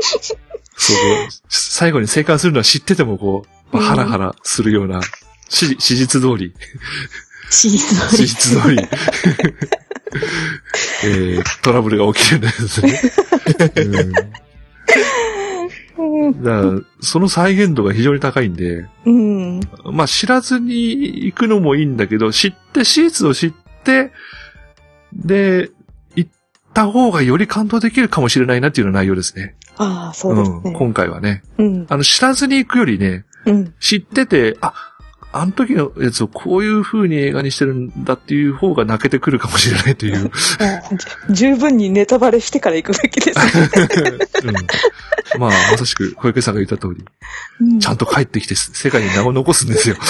[0.00, 0.96] そう、
[1.48, 5.00] 最後に生還するのは知っててもこう、まあハラハラするような、
[5.48, 6.54] 史史実通り、
[7.50, 8.78] シー史ズ実通り、
[11.04, 13.00] えートラブルが起きるんですね。
[13.76, 14.12] うん
[16.32, 16.42] ン。
[16.42, 19.60] だから、その再現度が非常に高いんで、うん。
[19.84, 23.52] まあ知らずに行くのもいいんだけど、知って、史実を知っ
[23.84, 24.12] て、
[25.12, 25.70] で、
[26.16, 26.30] 行っ
[26.72, 29.56] た方がより感動できるかもしれないなっていうような内容ですね。
[29.80, 30.72] ああ、そうですん、ね。
[30.76, 31.42] 今回はね。
[31.58, 31.86] うん。
[31.88, 33.74] あの、知らずに行くよりね、うん。
[33.80, 34.74] 知ってて、あ、
[35.32, 40.30] あの時のやつをこういう風に映画にしてるんだっていう方が泣けてくるかもしれないという。
[41.28, 43.38] じ十分にネタバレしてから行くべきです。
[44.44, 44.54] うん
[45.40, 47.04] まあ、まさしく小池さんが言った通り、
[47.60, 49.96] うんちゃんと帰ってきて世界に名を残すんですよ。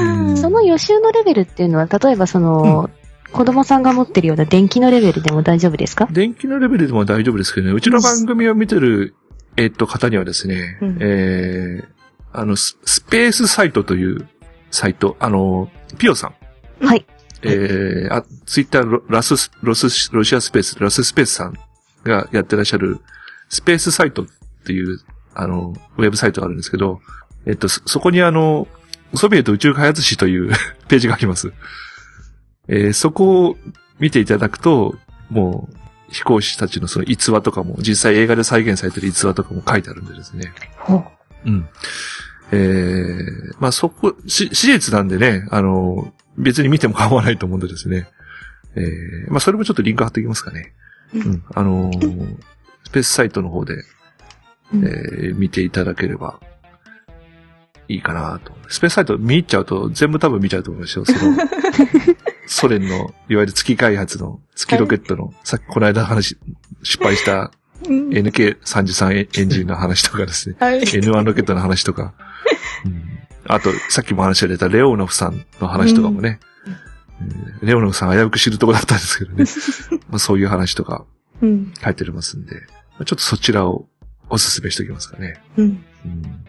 [0.00, 2.88] うんその予習のレベルっていうのは、例えばその、
[3.32, 6.06] 子供さんが持ってるような電気のレベルでも大丈夫ですか？
[6.10, 9.14] 電気のレベルでも大丈夫ですけどね、うちの番組を見てる、
[9.56, 11.86] えっと、方にはですね、うんえー、
[12.32, 14.28] あの、ススペースサイトという
[14.70, 16.32] サイト、あの、ピオさ
[16.80, 17.04] ん、はい。
[17.42, 21.54] えー、あ、ツイッターロラス、ロス、ロシアスペース、ラススペースさん
[22.04, 23.00] がやってらっしゃる、
[23.48, 24.26] スペースサイトっ
[24.64, 24.98] ていう、
[25.34, 27.00] あの、ウェブサイトがあるんですけど、
[27.46, 28.68] えっと、そそこにあの、
[29.14, 30.52] ソビエト宇宙開発史という
[30.88, 31.52] ページがあります。
[32.68, 33.56] えーそこを
[33.98, 34.96] 見ていただくと、
[35.30, 35.76] もう、
[36.12, 40.52] 飛行士たちのその逸話とかも、実際映画で再現されてる逸話とかも書いてあるんでですね。
[40.76, 41.04] ほう。
[41.48, 41.68] うん。
[42.52, 48.08] えー、まあそこ、し、史実なんでね、あの、別に見ても構わないと思うんでですね。
[48.74, 50.74] えー、まあそれもちょっとリンク貼っておきますかね。
[51.14, 51.44] うん。
[51.54, 52.36] あのー
[52.84, 53.74] スペースサイトの方で、
[54.74, 56.40] うんえー見ていただければ、
[57.88, 58.52] いいかなと。
[58.68, 61.04] スペースサイト見入っちゃうと、全部多分見ちゃうと思いますよ。
[61.04, 61.36] その、
[62.52, 66.38] ソ連の、いわゆる月開発の、月ロケットの、さっきこの間話、
[66.82, 67.52] 失敗した
[67.86, 68.08] うん。
[68.10, 70.56] NK33 エンジンの話とかですね。
[70.58, 70.82] はい。
[70.82, 72.14] N1 ロケットの話とか、
[72.84, 73.02] うん。
[73.46, 76.52] あと、さっきも話が出たレオノフさんの話とかもね、えー
[77.62, 79.44] レオノフさん危うく知るとこだったんですけどね、
[80.10, 81.04] まあ、そういう話とか
[81.40, 81.72] うん。
[81.80, 83.86] 書いてありますんで、まあちょっとそちらを
[84.32, 85.40] お勧めしておきますかね。
[85.58, 85.64] うん。
[85.64, 86.42] うん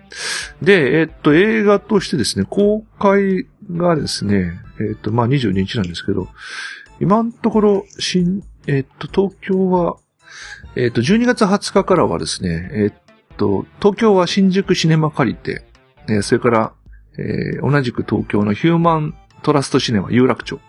[0.61, 6.27] で、えっと、映画としてですね、公開がですね、えっと、まあ、22日なんですけど、
[6.99, 9.97] 今のところ、新、えっと、東京は、
[10.75, 12.93] えっと、12月20日からはですね、えっ
[13.37, 15.65] と、東京は新宿シネマ借りて、
[16.07, 16.73] えーそれから、
[17.17, 20.59] えー同じく東京のヒューマントラストシネマ有楽町、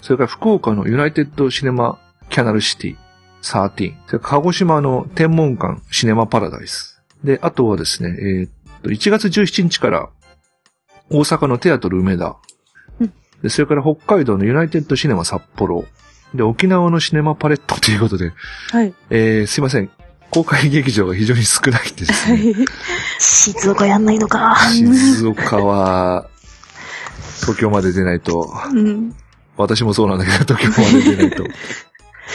[0.00, 1.98] それから福岡のユナイテッドシネマ
[2.30, 2.96] キャナルシティ
[3.44, 8.50] 13、それから鹿児島の天文館シネマパラダイス、で、あとはですね、えーっ
[8.82, 10.08] と、1月17日から、
[11.10, 12.36] 大阪のテアトル梅田。
[13.00, 15.84] うんで、それから北海道のユナイテッドシネマ札幌。
[16.34, 18.32] で、沖縄のシネマパレットということで、
[18.70, 18.94] はい。
[19.10, 19.90] えー、すいません。
[20.30, 22.50] 公開劇場が非常に少ないんでですはね。
[22.50, 22.54] い。
[23.20, 24.56] 静岡やんないのか。
[24.72, 26.28] 静岡は、
[27.40, 29.14] 東京まで出ないと、うん。
[29.56, 31.44] 私もそうなんだけど、東京まで出ないと。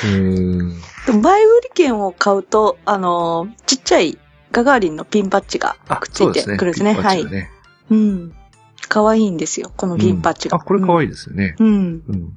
[0.04, 0.82] うーん。
[1.06, 4.18] でも前売り券を買うと、あのー、ちっちゃい
[4.52, 6.94] ガガーリンのピンバッジがあくっついてくるんですね。
[6.94, 7.24] はい
[7.90, 8.36] うん。
[8.88, 10.58] 可愛いんですよ、この銀バッジが。
[10.58, 11.08] あ、これ可愛い。
[11.08, 11.56] いですよね。
[11.60, 12.04] うん。
[12.08, 12.34] うん。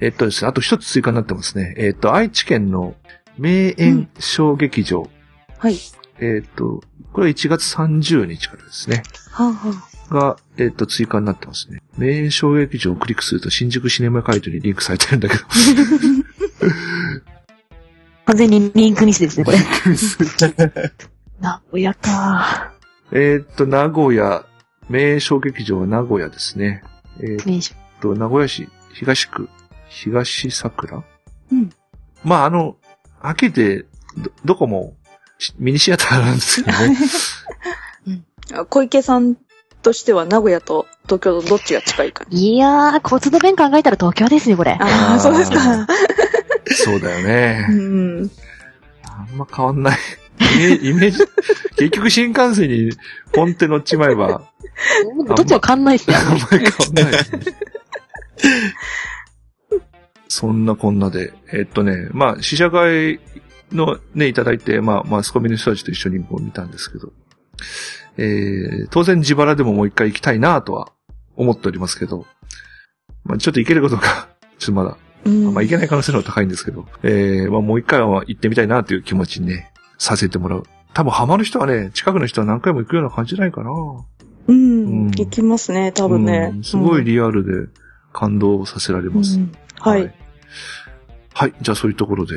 [0.00, 1.74] えっとですね、あと一つ追加になってますね。
[1.76, 2.94] えっと、愛知県の
[3.36, 5.08] 名園小劇場。
[5.58, 5.76] はい。
[6.20, 9.02] えっと、これは1月30日からですね。
[9.30, 9.87] はあ、はあ。
[10.10, 11.82] が、えっと、追加になってますね。
[11.96, 15.44] 名園小劇場をクリックすると新宿シネマカイトにリンクされてるんだけど。
[18.26, 19.58] 完全にリンクミスですね、これ。
[21.40, 22.72] 名古屋か。
[23.12, 24.44] えっと、名古屋、
[24.88, 26.82] 名園小劇場は名古屋ですね。
[27.20, 27.76] えーっ。
[28.00, 29.48] と、名古屋市東区、
[29.88, 31.04] 東桜
[31.50, 31.70] うん。
[32.24, 32.76] まあ、あの、
[33.20, 34.94] はっきり言って、ど、どこも
[35.38, 36.96] しミニシアターなんですけどね。
[38.54, 39.36] あ小池さん
[39.82, 42.26] としては名古屋と東京とどっちが近いか。
[42.30, 44.76] いやー、交通の便考えたら東京ですね、これ。
[44.80, 45.86] ああそうですか。
[46.66, 47.66] そうだようね。
[47.70, 48.30] ん。
[49.04, 49.98] あんま変わんない。
[50.40, 51.18] イメージ、イメージ、
[51.76, 52.90] 結局新幹線に
[53.32, 54.42] ポンって乗っちまえば、
[55.26, 56.16] どっちも変わんないっすね。
[56.16, 57.40] あんまり変わんないですね。
[60.28, 63.18] そんなこんなで、えっとね、まあ、試写会
[63.72, 67.12] のね、いただいて、まあ、マスコミの人たちと一緒にこう見たんですけど、
[68.18, 70.92] えー、当然自腹でももう一回行きたいなとは
[71.36, 72.26] 思っておりますけど、
[73.24, 74.28] まあ、ちょっと行けることが、
[74.58, 80.64] ちょっとまだ、うんまあ、行けない可能性の方が高いんですけど、えー、まあ、もう一回は行ってみたいなという気持ちにね、させてもらう。
[80.94, 83.70] 多分ハマる人はね、近くの人は何回も行くような感じじゃないかな。
[83.70, 84.84] うん。
[84.84, 86.58] うん行きますね、多分ねう。
[86.58, 87.70] んすごいリアルで
[88.12, 89.38] 感動させられます。
[89.38, 90.12] うんはい。。
[91.34, 91.54] はい。
[91.60, 92.34] じゃあそういうところで、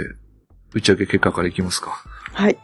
[0.76, 2.04] 打ち上げ結果からいきますか。
[2.34, 2.58] はい。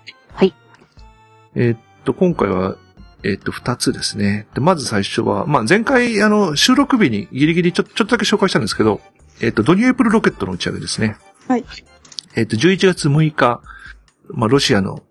[1.59, 2.77] えーっと、今回は、
[3.23, 4.47] えーっと、二つですね。
[4.53, 9.01] で、まず最初は、まあ、前回、あの、収録日にギリギリちょ、ちょっとだけ紹介したんですけど、
[9.41, 11.17] えーっと、ドニューエプルロケットの打ち上げですね。
[11.47, 11.65] はい。
[12.35, 13.61] えーっと、11月6日、
[14.29, 15.03] まあ、ロシアの、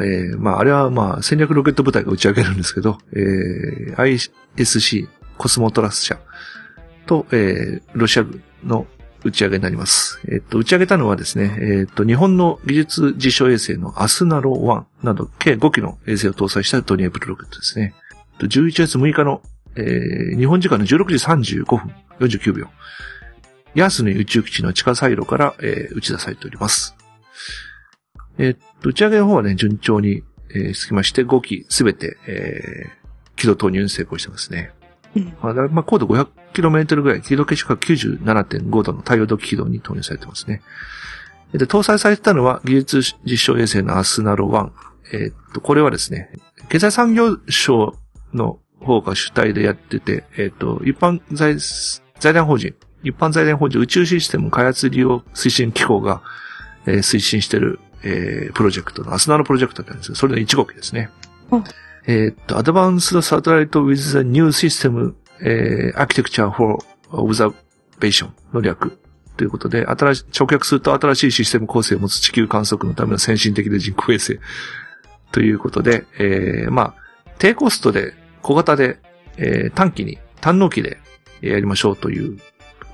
[0.00, 6.18] えーまあ、あれはまあ、戦略ロケット部隊が打ち上げるんですけど、えー ISC コスモトラス社
[7.06, 8.86] と、えーロシア軍の
[9.24, 10.20] 打ち上げになります。
[10.30, 17.94] えっと、打ち上げたのはですね、えっと、日本の技術実証衛星のアスナロ1など、計5機の衛星を搭載したトニエプルロケットですね。
[18.38, 19.42] 11月6日の、
[19.76, 22.68] えー日本時間の16時35分49秒。
[23.74, 26.94] ヤースの宇宙基地の地下サイロから、えー打ち出されております。
[28.38, 33.04] えっと、打ち上げの方はね、順調に、えーつきまして、5機すべて、えー
[33.36, 34.70] 軌道投入に成功してますね。
[35.16, 40.62] うんまあ、だまあ、高度 500km ぐらい、軌道傾斜角97.5度の太陽土軌道に投入されてますね。
[41.52, 44.70] で、搭載されてたのは技術実証衛星のアスナロ1。
[45.12, 46.30] えーっと、これはですね、
[46.68, 47.94] 経済産業省
[48.32, 51.56] の方が主体でやってて、えーっと、一般財、
[52.18, 52.74] 財団法人、
[53.04, 56.22] 一般財団法人宇宙システム開発利用推進機構が、
[56.86, 61.10] えー推進してる、えープロジェクトのアスナロプロジェクトなんですが、それの1号機ですね。
[61.50, 61.64] うん
[62.06, 66.78] えっと、Advanced Satellite with the New System、えー Architecture for
[67.10, 68.98] Observation の略
[69.36, 74.38] ということで、新し、直訳すると新しいシステム構成を持つ地球観測のための先進的な人工衛星
[75.32, 76.94] ということで、えーまあ、
[77.38, 78.98] 低コストで、小型で、
[79.36, 80.98] えー短期に、単納期で
[81.40, 82.38] やりましょうという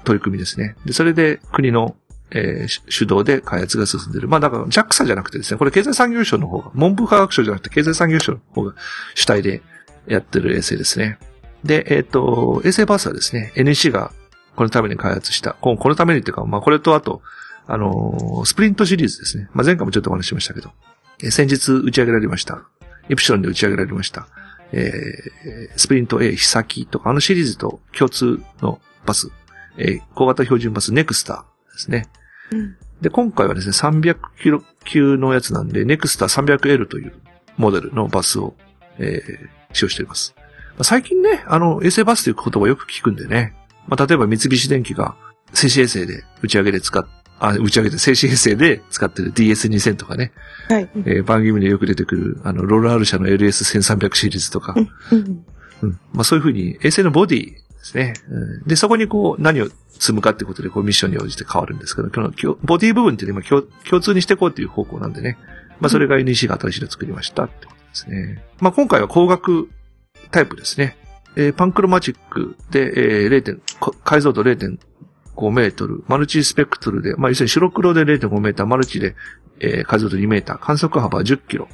[0.04, 0.76] 取り組みですね。
[0.84, 1.96] で、それで国の、
[2.32, 4.28] えーし主導で開発が進んでいる。
[4.28, 8.74] まあ、だから JAXA じゃなくてですね、これ経済産業省の方が、文部科学省じゃなくて経済産業省の方が
[9.14, 9.62] 主体で
[10.06, 11.18] やってる衛星ですね。
[11.64, 14.12] で、えっ、と、衛星バースはですね、NEC が
[14.56, 17.22] このために開発した、ここのためにっていうか、まあ、これとあと、
[17.66, 19.48] あのースプリントシリーズですね。
[19.52, 20.70] まあ、前回もちょっとお話しましたけど、
[21.22, 22.64] えー先日打ち上げられました。
[23.08, 24.26] エプシロンで打ち上げられました。
[24.72, 29.30] えースプリント A、ヒサキとか、あのシリーズと共通のバス、
[29.76, 32.08] えー小型標準バスネクスターですね。
[32.52, 37.14] うんで、今回はですね、300キロ級のやつなんで、ネクスター 300L という
[37.56, 38.54] モデルのバスを、
[38.98, 40.34] えー使用しております。
[40.36, 40.42] ま
[40.80, 43.54] あ最近ね、あの、衛星バスという言葉をよく聞くんでね。
[43.86, 45.14] まあ、例えば三菱電機が
[45.52, 47.06] 静止衛星で打ち上げで使っ、
[47.38, 50.32] あ、打ち上げで静止衛星で使ってる DS2000 とかね、
[50.68, 50.88] はい。
[51.06, 55.44] えー番組でよく出てくる、あの、ロールアル社の LS1300 シリーズとか、うん。
[55.82, 56.00] うん。
[56.12, 58.14] まあそういうふうに衛星のボディですね。
[58.28, 65.38] うんで、そこにこう何を積むかってことでこうミッションに応じて変わるんですけど、このきょボディ部分っていうのは今共共通にしていこうっていう方向なんでね。
[65.80, 68.44] まあそれが NEC が新しいの作りましたってことですね。
[68.60, 69.68] まあ今回は光学
[70.30, 70.96] タイプですね。
[71.36, 72.92] えーパンクロマチックで、
[73.24, 79.14] えー0点こ解像度0.5メートル、マルチスペクトルで、まあ要するに白黒で0.5メーター、マルチで、
[79.60, 81.72] えー解像度2メーター、観測幅は10キロで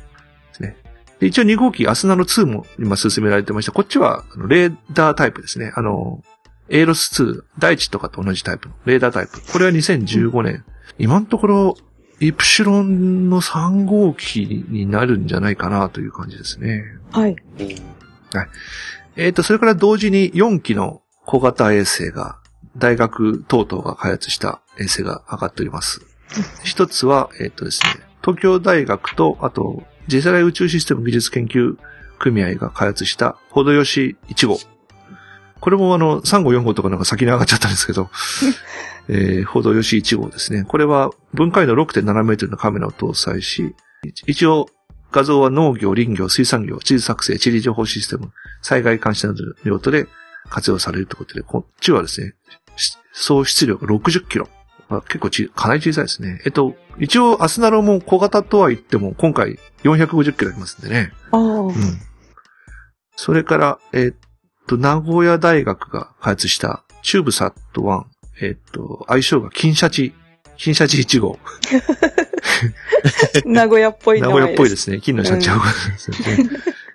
[0.53, 0.77] すね。
[1.21, 5.73] で、一応2号機アスナロ2も今進められてまして、こっちはレーダータイプですね。
[5.75, 6.23] あの、
[6.69, 9.41] エーロス2、大地とかと同じタイプのレーダータイプ。
[9.53, 10.65] これは2015年。
[10.99, 11.77] 今のところ、
[12.19, 16.85] イプシロンの3号機になるんじゃないかなという感じですね。
[18.33, 18.49] はい。
[19.17, 22.39] えっ、と、それから同時に4機の小型衛星が、
[22.77, 26.03] 大学等々が開発した衛星が上がっております。
[26.63, 31.77] 一つは、えっ、とですね、東京大学と、あと、次世代宇宙システム技術研究
[32.19, 34.59] 組合が開発した、ほどよし1号。
[35.61, 38.11] これもあの、3号4号とかなんか先に上がっちゃったんですけど、
[39.09, 40.65] えー、ほどよし1号ですね。
[40.65, 43.75] これは分解度6.7メートルのカメラを搭載し、
[44.27, 44.69] 一応、
[45.13, 50.07] 画像は農業、林業、水産業、地図作成、地理情報システム、災害監視などの用途で
[50.51, 52.35] 活用されるということで、こっちはですね、
[52.77, 54.49] し総質量が60キロ。
[54.89, 56.41] まあ結構ち、かなり小さいですね。
[56.45, 61.13] えっと、一応、アスナロも小型とは言っても、今回450キロありますんでね。
[61.33, 61.41] ああ。
[61.41, 61.75] うん。
[63.17, 64.15] それから、えっ
[64.67, 68.05] と、名古屋大学が開発した、チューブサット1。
[68.43, 70.15] えっと、相性が金シャチ、
[70.57, 71.39] 金シャチ1号。
[73.45, 75.01] 名古屋っぽい名名古屋前っぽいですね。
[75.01, 76.51] 金のシャチ1号ですよね。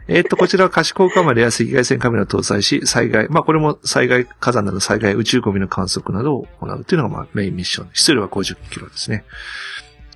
[0.07, 7.89] えっと、こちらは可視光カメラや赤外線カメラを搭載し、災害、まあこれも災害、火山など災害、宇宙ゴミの観測などを行うというのがまあメインミッション。
[7.93, 9.23] 質量は50キロですね。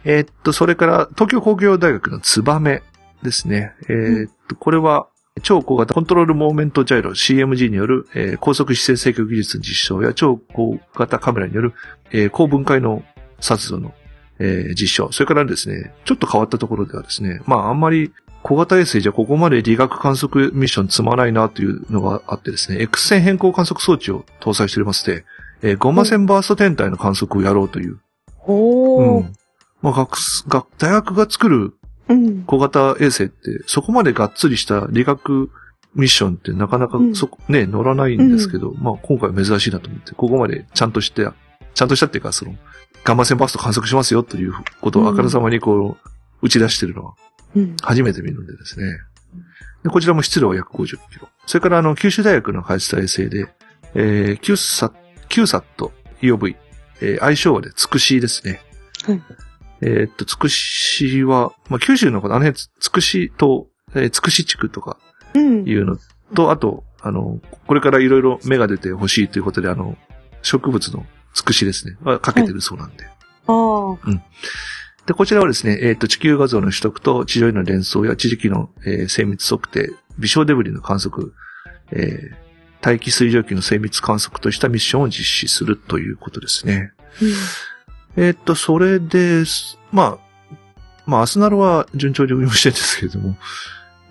[0.04, 2.84] えっと、それから東京工業大学のツバメ
[3.24, 3.74] ですね。
[3.89, 5.08] えっと、これは
[5.41, 11.74] 超小型コントロールモーメントジャイロ CMG による、えー高速姿勢制御技術の実証や超小型カメラによる、
[12.12, 13.04] えー高分解の
[13.39, 13.93] 撮度の、
[14.39, 15.12] えー実証。
[15.12, 18.13] それからですね、ちょっと変わったところではですね、まああんまり
[18.46, 25.26] 小型衛星じゃここまで理学観測ミッション積まないなというのがあってですね、X 線変更観測装置を搭載しておりまして、
[25.64, 28.00] えーゴマ線バースト天体の観測をやろうという。
[28.46, 29.22] おー。
[29.22, 29.34] うん。
[29.82, 31.74] まあ学す、学、大学が作る
[32.08, 32.44] うん。
[32.44, 35.50] 小型衛星って、そこまでがっつりした理学
[35.96, 41.28] ミッションってなかなかうんそこ、ね、乗らないんですけど、まあ今回珍しいなと思って、ここまでちゃんとして、
[41.74, 42.54] ちゃんとしたっていうか、その、
[43.04, 46.12] ガンマ線バースト観測しますよということをあからさまにこう、
[46.44, 47.16] 打ち出してるのはうん。
[47.82, 48.98] 初めて見るんでですね。
[49.84, 51.30] でこちらも質量は約50キロ。
[51.46, 53.48] それからあの、九州大学の開発した衛星で、
[53.94, 54.96] えー、キューサット、
[55.30, 55.91] キューサット
[56.22, 56.56] EOS、
[57.02, 58.62] えー、愛称はで、つくしですね。
[59.06, 59.22] はい
[59.82, 64.98] えーっと、つくしは、まあ、九州のこと、あの辺、つくしと、えー、つくし地区とか
[65.34, 65.68] うん。
[65.68, 65.98] いうの
[66.34, 69.98] と、あと、あの、これからいろいろ芽が出てほしいということで、あの、
[70.41, 73.06] 植物のつくしですね、はかけてるそうなんで。
[73.06, 73.12] あ
[73.48, 73.98] あ。
[75.06, 81.34] で、こちらはですね、えっ、と、地球画像の取得と地上への伝送や地磁気の、えー精密測定、微小デブリの観測、
[81.91, 82.46] えー
[82.82, 86.91] 大気水蒸気の精密観測としたミッションを実施するということですね。
[88.15, 89.80] えっ、と、それです。
[89.91, 90.62] まあ、
[91.08, 93.38] まあ、アスナロは順調に運用してるんですけれども、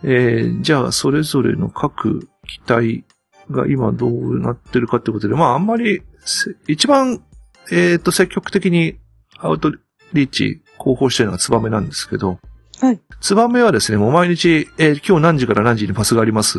[0.03, 3.05] えーじゃあ、それぞれの各機体
[3.49, 7.23] が今どうなってるかってことで、まあ、あんまりせ、一番、
[7.71, 8.99] えっ、と、積極的に
[9.39, 9.71] アウト
[10.15, 12.39] リーチ広報してるのがツバメなんですけど、
[12.81, 13.01] はい。
[13.21, 16.59] ツバメはですね、もう毎日、えー今日何時から何時にパスがあります？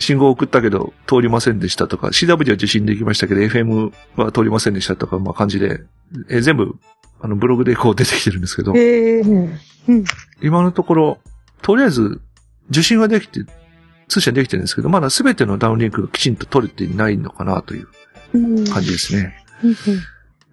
[0.00, 5.80] 信号を送ったけど通りませんでしたとか、CW は受信できましたけど、FM は通りませんでしたとか、まあ感じで、
[6.30, 6.74] えー全部、
[7.20, 9.20] あの、ブログでこう出てきてるんですけど、へえ。
[9.20, 9.58] うん。
[9.88, 10.04] うん。
[10.42, 11.18] 今のところ、
[11.62, 12.20] とりあえず、
[12.70, 13.40] 受信はできて、
[14.08, 17.88] 通信はできてるんですけど、まだ全てのダウンリンクがきちんと取れていないのかなという
[18.34, 18.64] うん。
[18.66, 19.34] 感じですね。
[19.62, 19.76] うん。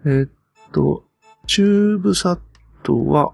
[0.06, 0.30] えーっ
[0.72, 1.04] と、
[1.48, 2.40] チューブサッ
[2.84, 3.32] トは、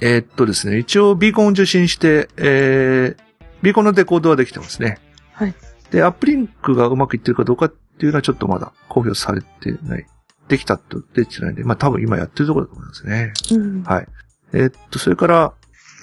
[0.00, 3.16] えーっとですね、一応ビーコンを受信して、えー、
[3.62, 4.98] ビーコンのデコードはできてますね。
[5.32, 5.54] はい。
[5.90, 10.06] で、アップリンクがうまくいってるかどうかっていうのはちょっとまだ公表されてない。
[10.48, 13.32] できたと出てないんで、まあ多分今やってるところだと思いますね。
[13.52, 13.82] うん。
[13.84, 14.08] はい。
[14.52, 15.52] えーっと、それから、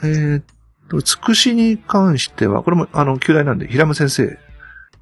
[0.04, 0.44] えーっ
[0.90, 4.40] と、つくしに関しては、これもあの、旧大なんで、平山先生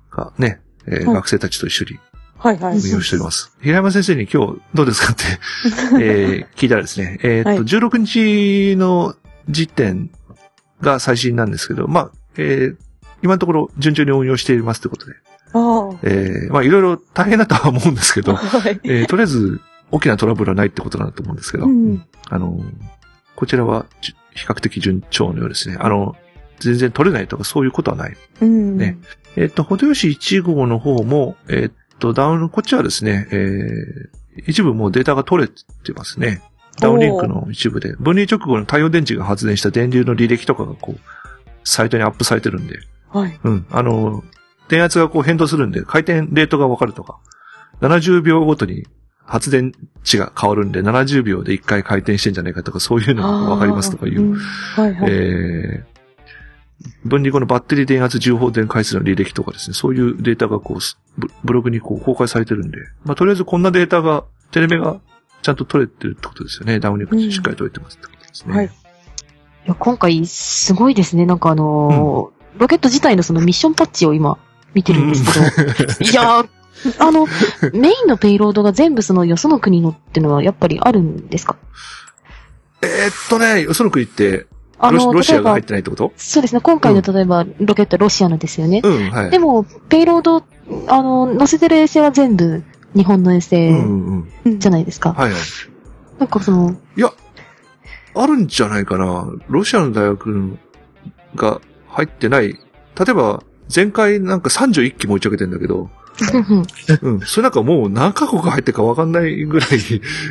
[0.09, 1.99] がね、えーはい学生たちと一緒に
[2.45, 2.77] はいはい。
[2.77, 3.51] 運用しております。
[3.59, 5.23] 平山先生に今日どうですかって、
[5.99, 9.15] えー聞いたらですね、えーっと、はい16日の
[9.49, 10.11] 時点
[10.79, 12.75] が最新なんですけど、まあ、えー
[13.23, 15.13] 今のところ順調に運用していますということで、
[15.53, 18.23] あえーまあいろいろ大変だとは思うんですけあ。
[18.23, 18.79] ど、 はい。
[18.83, 19.59] えーとりあえず
[19.91, 22.03] 大きなトラブルはないってことなんだと思うんですけど、うん。
[22.29, 22.59] あの、
[23.35, 25.77] こちらはじ比較的順調のようですね。
[25.79, 26.15] あの、
[26.59, 28.17] 全然取れないとかそういうことはない。
[28.41, 28.77] うん。
[28.77, 28.97] ね。
[29.35, 36.41] えっと、ほどよし1号の方も、えっと、ダウン、こっちはですね、えー、一部もうデータが取れてますね。
[36.79, 37.95] ダウンリンクの一部で。
[37.95, 40.99] 分離直後の太陽電池が発電した電流の履歴とかがこう、
[41.63, 42.79] サイトにアップされてるんで、
[43.09, 43.39] はい。
[43.43, 43.65] うん。
[43.69, 44.23] あの、
[44.67, 47.19] 電圧がこう変動するんで、回転レートがわかるとか、
[47.81, 48.85] 70秒ごとに
[49.25, 49.71] 発電
[50.03, 54.21] 値が変わるんで、70秒で1回回転してんじゃないかとか、そういうのがわかりますとかいう。
[54.21, 55.11] んはいはい。
[55.11, 55.94] えー
[57.03, 64.99] 分離後のバッテリー電圧重放電回数の履歴とかですね、そういうデータがこうす、ブブログにこう公開されてるんで、まあ、とりあえずこんなデータが、テレメが
[65.41, 66.79] ちゃんと取れてるってことですよね。
[66.79, 68.55] ダウンリンクしっかり取れてますってことですね。
[68.55, 68.65] はい。
[68.65, 68.69] い
[69.65, 71.25] や今回、すごいですね。
[71.25, 74.37] なんかあのーロケット自体のそのミッションパッチを今
[74.73, 76.47] 見てるんですけど、いやー、
[76.99, 77.27] あの、
[77.73, 81.57] メインのペイロードが全部そのよその国のってのはやっぱりあるんですか？
[82.81, 84.47] えーっとね、その国って、
[84.87, 86.13] あの、ロシアが入ってないってこと？
[86.15, 88.81] そうですね、今回のう例えばロケットロシアのですよね。
[88.83, 89.29] うん、はい。
[89.31, 90.43] でも、ペイロード、
[90.87, 92.63] あの、乗せてる衛星は全部
[92.95, 94.59] 日本の衛うん星うんうん。
[94.59, 95.13] じゃないですか。
[95.13, 95.41] はいはい。
[96.19, 97.11] なんかその、いや、
[98.15, 99.27] あるんじゃないかな。
[99.49, 100.57] ロシアの大学
[101.35, 101.59] が
[101.89, 102.53] 入ってない。
[102.53, 102.57] 例
[103.09, 105.89] えば、前回なんか31機も打ち上げてんだけど、
[107.01, 107.19] うん。
[107.25, 109.69] それなんかもう何カ国入ってるかわかんないぐらい、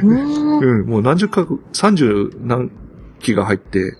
[0.02, 0.58] うん。
[0.60, 2.70] うん、もう何十カ国、30何
[3.20, 3.98] 機が入って、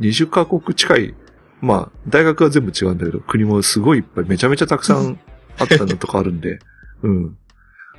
[0.00, 1.14] 20カ国近い、
[1.60, 5.18] まあ、大学は全部違うんだけど、国もすごいいっぱい、めちゃめちゃたくさん
[5.58, 6.58] あったのとかあるんで、
[7.02, 7.36] うん。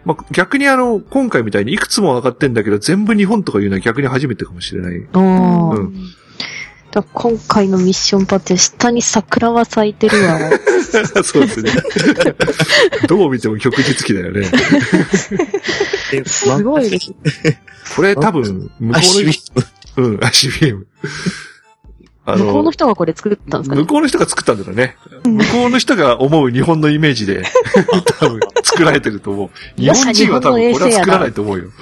[0.04, 5.08] まあ、逆にあの、今回みたいにいくつも上がってんだけど、全部日本とかいうのは逆に初めてかもしれない。
[5.14, 5.96] あーうん
[6.96, 10.40] だ今回のミッションパッチは下に桜は咲いてるわ。
[11.26, 11.72] そうですね。
[13.10, 14.46] どう見ても旭日記だよね。
[16.24, 17.14] すすごいです。
[17.98, 19.26] これ多分、向こうび
[19.98, 20.86] の、うん、ICBM。
[22.26, 23.82] あ向こうの人がこれ作ったんですかね？
[23.82, 24.98] 向こうの人が作ったんだろうね。
[25.24, 27.44] 向こうの人が思う日本のイメージで、
[28.20, 29.50] 多分作られてると思う。
[29.80, 31.66] 日本人は多分これは作らないと思うよ。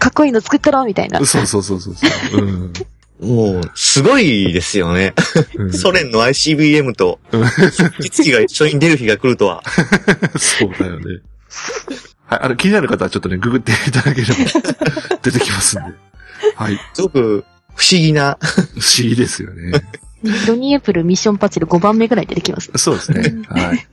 [0.00, 1.24] かっこいいの作ったろみたいな。
[1.24, 2.06] そうそうそうそうそ
[2.38, 2.40] う。
[2.42, 2.72] うん
[3.20, 5.12] もう、すごいですよね。
[5.54, 7.44] うんソ連の ICBM とうん、
[8.00, 9.62] 実機が一緒に出る日が来るとは。
[10.38, 11.20] そうだよね。
[12.24, 14.34] はい、あの、気になる方はちょっとね、ググっていただければ
[15.22, 15.94] 出てきますんで。
[16.56, 16.80] はい。
[16.94, 17.44] すごく
[17.74, 18.38] 不思議な。
[18.40, 18.46] 不
[18.80, 19.72] 思議ですよね。
[20.46, 22.70] ドニエプルミッションパッチで5番目ぐらい出てきます。
[22.76, 23.42] そうですね。
[23.48, 23.86] はい。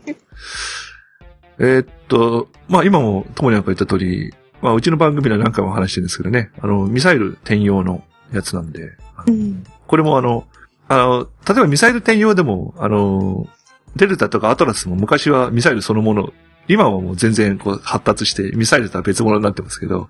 [1.60, 8.04] えーっと、まあ今も、ともになんか言った通り、まあうちの番組では何回も話してるんですけどね、あの、ミサイル転用の
[8.34, 9.64] やつなんで、うん。
[9.88, 10.48] これもあの、
[10.90, 13.48] あの、例えばミサイル転用でも、あの、
[13.96, 16.34] デルタとかアトラスも昔はミサイルそのもの、
[16.68, 20.10] 今はもう全然こう発達して、ミサイルとは別物になってますけど、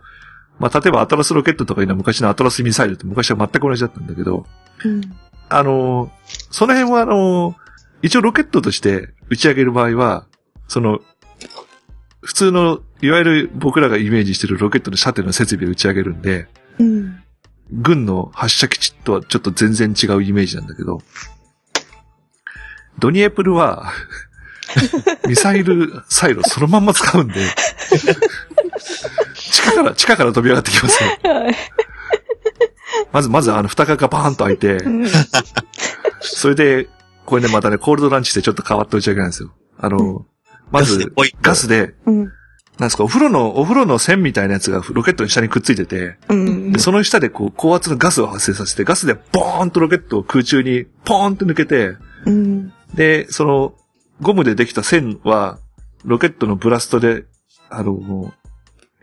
[0.60, 4.46] まあ例えばアトラスロケットとかいうのは昔のアトラスミサイルと昔は全く同じだったんだけど、
[4.84, 5.02] うん。
[5.50, 6.12] あの、
[6.52, 7.56] その辺はあの、
[8.02, 10.26] 一応ロケットとして打ち上げる場合は、
[10.68, 11.00] その、
[12.22, 16.48] 普通の、いわゆる僕らがイメージしてるロケットの射程の設備を打ち上げるんで、
[16.80, 17.24] うん。
[17.72, 21.02] 軍の発射基地とはちょっと全然違うイメージなんだけど、
[23.00, 23.92] ドニエプルは、
[25.28, 27.34] ミサイルサイロそのまんま使うんで、
[29.52, 31.10] 地下から、地下から飛び上がってきますよ。
[31.34, 31.56] はい。
[33.12, 35.06] まず、まずあの、蓋がバーンと開いて、うん
[36.20, 36.90] それで、
[37.26, 39.54] これね、またね、コールドランチってちょっと変わった打ち上げなんですよ。
[39.78, 40.26] あの、
[40.72, 42.18] まず、ガスで、うん。
[42.80, 46.80] なんですか、お風呂の、お風呂の線みたいなやつがロケットの下にくっついてて、うんで、。
[46.80, 51.96] その下でこう、高圧のガスを発生させて、ガスでボーンとロケットを空中にポーンと抜けて、
[52.26, 52.74] うん。
[52.94, 53.74] で、その、
[54.22, 55.60] ゴムでできた線は、
[56.04, 57.26] ロケットのブラストで、
[57.70, 58.34] あの、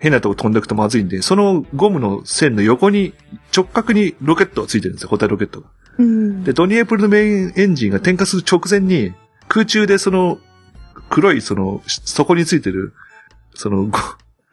[0.04, 3.14] 変なとこ飛んでいくとまずいんで、そのゴムの線の横に、
[3.56, 5.68] 直角にロケットがついてるんですよ、固体ロケットが。
[5.96, 6.44] うん。
[6.44, 9.14] で、ドニエプルのメインエンジンが点火する直前に、
[9.48, 10.38] 空中でその、
[11.08, 12.92] 黒いその、底についてる、
[13.54, 13.98] その、ご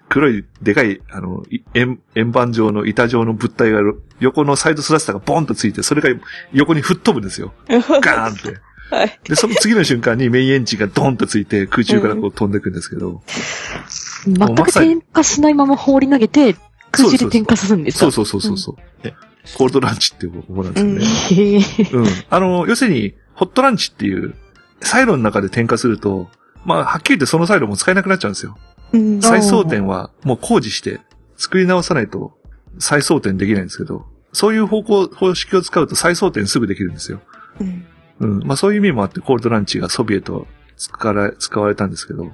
[0.08, 3.82] 黒い、でかい、あの、い円、円盤状の板状の物体が、
[4.22, 6.18] 横のサイドスラスターがボンとついて、それが
[6.54, 7.54] 横に吹っ飛ぶんですよ。
[7.68, 8.58] ガーンって。
[8.90, 9.20] はい。
[9.26, 13.22] で、その次の瞬間にメインエンジンがドンとついて、空中からこう飛んでいくんですけど、
[14.26, 16.56] 全く点火しないまま放り投げて、
[16.92, 18.00] 空中で点火するんですか？
[18.00, 18.76] そうそうそうそうそう。
[19.06, 19.14] うん
[19.58, 21.66] コールドランチっていう方法なんですよね。
[21.94, 22.06] うん。
[22.30, 24.36] あの、要するに、ホットランチっていう、
[24.82, 26.30] サイロの中で点火すると、
[26.64, 28.56] まあ、はっきり言ってそのサイロも使えなくなっちゃうんですよ。
[28.94, 29.20] うん。
[29.20, 31.00] 再装填はもう工事して、
[31.38, 32.38] 作り直さないと
[32.78, 37.20] 再装填できないんですけど、そういう方向、方式を使うと再装填すぐできるんですよ。
[37.60, 37.86] うん。
[38.20, 38.40] うん。
[38.46, 40.46] まあそういう意味もあって、コールドランチがソビエト
[40.78, 42.32] 使われたんですけど、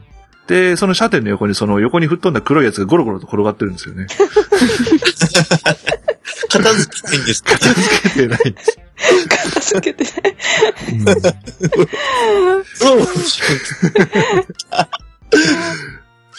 [0.48, 4.08] で、その射程の横にその横に吹っ飛んだ黒いやつがゴロゴロと転がってるんですよね。
[6.50, 7.52] 片付けてんですか？
[7.54, 8.80] 片付けてないんです。
[9.28, 10.06] 片付けて。
[12.76, 13.00] そう。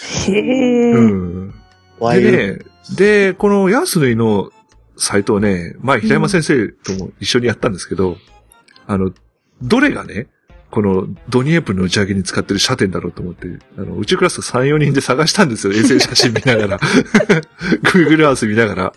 [0.01, 1.55] へーうん。
[1.99, 2.59] ワイルでね、
[2.97, 4.51] で、このヤスヌイの
[4.97, 8.17] サイトをね、前平山先生とも一緒にやったんですけど、
[8.87, 9.13] あの、
[9.61, 10.29] どれがね、
[10.71, 13.49] このドニエプルの打ち上げに使ってる射程だろうと思って、
[13.79, 15.73] あの、宇宙クラス3、4人で探したんですよ。
[15.73, 16.79] 衛星写真見ながら。
[17.85, 18.93] Google Earth 見ながら。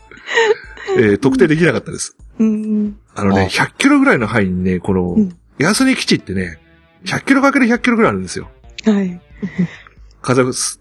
[0.98, 2.18] えー特定できなかったです。
[2.40, 2.98] うん。
[3.16, 6.60] あのね、あ100キロぐらいの範囲にね、このうん、ヤスニ基地ってね、
[7.06, 8.50] 100キロかける100キロぐらいあるんですよ。
[8.84, 9.22] はい。
[10.22, 10.80] カザフス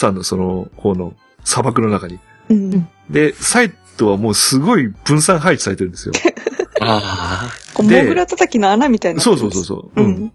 [0.00, 1.14] タンのその方の
[1.44, 2.18] 砂漠の中に。
[2.48, 2.88] うん。
[3.10, 6.14] で、サイトはもうすごい分散配置されてるんですよ。
[6.86, 9.20] あこう、でモグラ叩きの穴みたいな。
[9.20, 10.00] そうそうそうそう。
[10.00, 10.32] ううんん。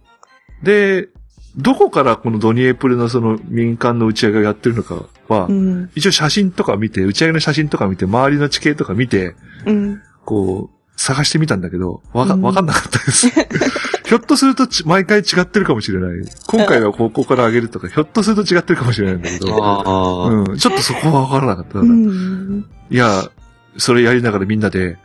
[0.63, 1.09] で、
[1.57, 5.91] どこからこのドニエプルのその民間の打ち上げをやってるのかは、うん。
[5.95, 9.35] 一応写真とか見て、打ち上げの写真とか見て、周りの地形とか見て、
[9.65, 10.01] うん。
[10.25, 13.29] こう、探してみたんだけど、わか、うんわかんなかったです。
[14.05, 16.11] ひょっとするとち毎回違ってるかもしれない。
[16.47, 20.29] 今回はここから上げるとか、ひょっとすると違ってるかもしれないんだけど、ああ。
[20.29, 21.79] うん、ちょっとそこはわからなかった。
[21.79, 22.65] うん。
[22.89, 23.29] いや、
[23.77, 24.97] それやりながらみんなで、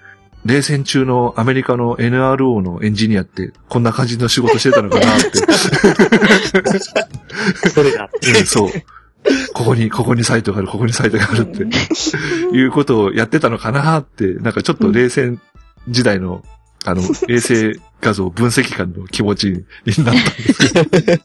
[0.44, 5.38] 冷戦中のアメリカの NRO のエンジニアって、こんな感じの仕事してたのかなって。
[7.70, 8.10] それだ。
[8.12, 8.70] うんそう。
[9.54, 11.64] ここに、ここにサイトがある、ここにサイトがあるって、
[12.54, 15.40] いうことをやってたのかなって、なんかちょっと冷戦
[15.88, 16.42] 時代の、
[16.84, 19.64] あの、衛星画像分析官の気持ちに
[20.04, 20.20] なった。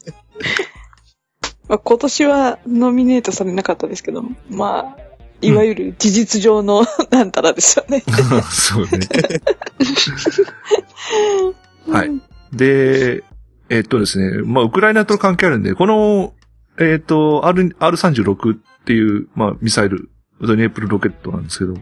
[1.68, 5.09] まあ、今年はノミネートされなかったですけど、まあ、
[5.42, 8.02] いわゆる事実上の なんたらですよね。
[8.50, 9.00] そうね。
[11.88, 12.10] はい。
[12.52, 13.24] で、
[13.68, 16.34] えっとですね、まあ、ウクライナと関係あるんで、この、
[16.78, 20.10] えっと、R、R36 っていう、まあ、ミサイル、
[20.40, 21.74] ドニエプルロケットなんですけど、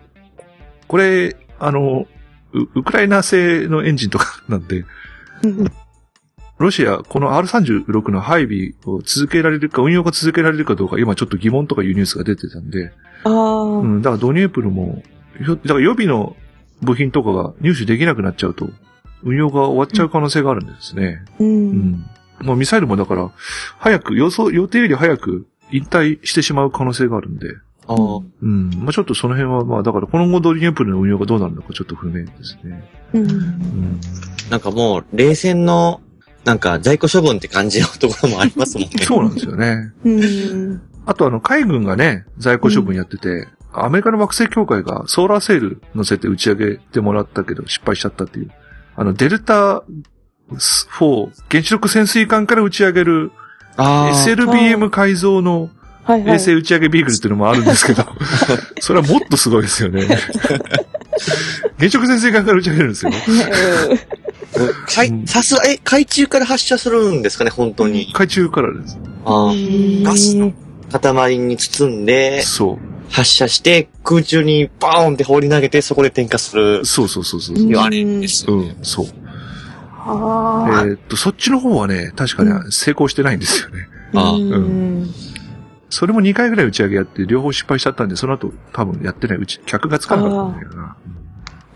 [0.87, 2.07] これ、あの、
[2.53, 4.85] ウウクライナ製のエンジンとかなんで、
[5.43, 5.73] うん
[6.59, 12.93] ロシア、この R36 の配備を続けられるか、運用が続けられるかどうか、今ちょっと疑問とかいうニュースが出てたんで、
[13.25, 15.03] ああ、うん、だからドニエプルも、
[15.41, 16.37] だから予備の
[16.83, 18.69] 部品とかが入手できなくなっちゃうと、
[19.23, 21.25] 運用が終わっちゃう可能性があるんですね。
[21.39, 21.45] う。
[21.45, 22.07] うんん。
[22.43, 23.31] もうミサイルもだから、
[23.79, 27.49] 早く、予想、予定より早く引退してしまう可能性があるんで、
[27.89, 28.21] ああ。
[28.43, 28.71] うん。
[28.77, 32.89] まあちょっとその辺は、まあだから、この後ドニエプルの運用がどうなるのかちょっと不明ですね。
[33.15, 33.31] うん。
[33.31, 34.01] うん。
[34.51, 36.01] なんかもう、冷戦の、
[36.45, 39.05] なんか在庫処分って感じのところもありますもんね。
[39.05, 39.93] そうなんですよね。
[40.05, 40.83] うん。
[41.09, 48.51] あとあの、海軍がね、在庫処分やってて、アメリカの惑星協会がソーラーセール乗せて打ち上げてもらったけど失敗しちゃったっていう。
[48.95, 49.85] あの、デルタ
[50.53, 53.33] 4原子力潜水艦から打ち上げる。
[53.79, 55.71] SLBM 改造の。
[56.11, 58.05] 衛星打ち上げビーグルっていうのもあるんですけど、
[58.81, 60.07] それはもっとすごいですよね。
[61.79, 63.13] 原子力潜水艦から打ち上げるんですよ。
[64.87, 68.11] かいさすが、え、海中から発射するんですかね、本当に。
[68.13, 68.99] 海中からです。
[69.25, 69.45] ああ。
[69.47, 70.53] うんガスの
[70.91, 72.79] 塊に包んで、そ
[73.11, 76.85] 発射して、空中にバーンって放り投げて、そこで点火するう。。
[76.85, 77.57] そうそうそうそう。
[77.57, 78.77] うんあれですよね。
[78.79, 79.07] うん、そう。
[79.07, 79.11] え
[80.11, 83.89] あーっと、そっちの方はね、確かね、成功してないんですよね。
[84.15, 84.31] あ。
[84.31, 85.15] あうん。
[85.91, 89.39] それも2回ぐらい打ち上げやって、両方失敗しちゃったんで、その後多分やってない。
[89.39, 90.97] うち、客がつかなかったんだよな。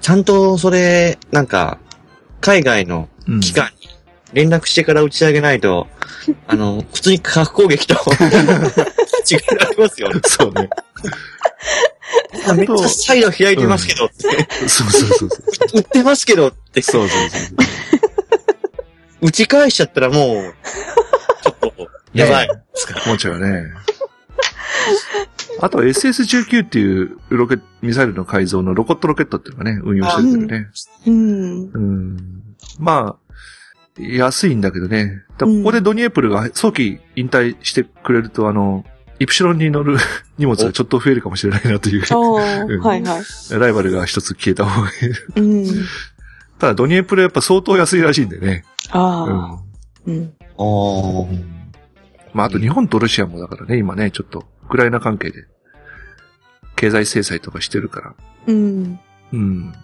[0.01, 1.79] ちゃんとそれ、なんか、
[2.41, 3.41] 海外のうん。
[3.41, 3.89] 機関に
[4.33, 5.87] 連絡してから打ち上げないと、
[6.47, 7.97] あの、普通に化学攻撃と
[9.31, 10.21] 違いがありますよね。
[10.25, 10.69] そうね。
[12.57, 15.39] めっちゃサイド開いてますけどって、そうそうそうそう。
[15.75, 17.57] 撃ってますけどって、そうそうそう。
[19.23, 20.55] 打ち返しちゃったらもう、
[21.43, 23.03] ちょっと、やばいですから。
[23.05, 23.71] 思っちゃうよね。
[25.61, 30.69] あと SS19 っていうロケミサイルの改造のロコットロケットっていうのがね、運用してるんだよね。
[31.07, 31.71] うん。
[31.73, 32.57] うん。
[32.79, 33.33] まあ、
[33.99, 35.23] 安いんだけどね。
[35.39, 38.85] ここでドニエプルが早期引退してくれると、あの、
[39.23, 39.97] イプシロンに乗る
[40.39, 43.59] 荷物がちょっと増えるかもしれないなという、ああ、うんはいはい。
[43.59, 45.41] ライバルが一つ消えた方がいい。
[45.41, 45.85] うん。
[46.59, 48.65] ただドニエプルやっぱ相当安いらしいんでね。
[48.95, 50.11] うああ。
[50.11, 50.13] ん。
[50.13, 50.33] うん。
[50.41, 51.45] あー
[52.35, 55.45] まあ、あと日本とロシアもだからね、今ね、ちょっと、ウクライナ関係で、
[56.77, 58.15] 経済制裁とかしてるから、
[58.47, 58.99] うん。
[59.33, 59.75] うん。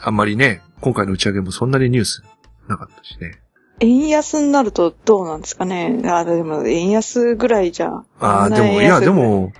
[0.00, 2.24] あんまりね、今回の打ち上げもそんなにニュース
[2.68, 3.41] なかったしね。
[3.82, 6.00] 円安になるとどうなんですかね？
[6.04, 8.04] あでも、円安ぐらいじゃ。
[8.20, 9.52] ああ、でも、いや、で、も、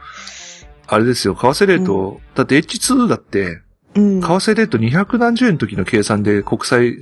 [0.86, 3.60] あれですよ、為替レート、だって H2 だって、
[3.94, 4.20] うん。
[4.20, 6.98] 為替レート200何十円の時の計算で国際、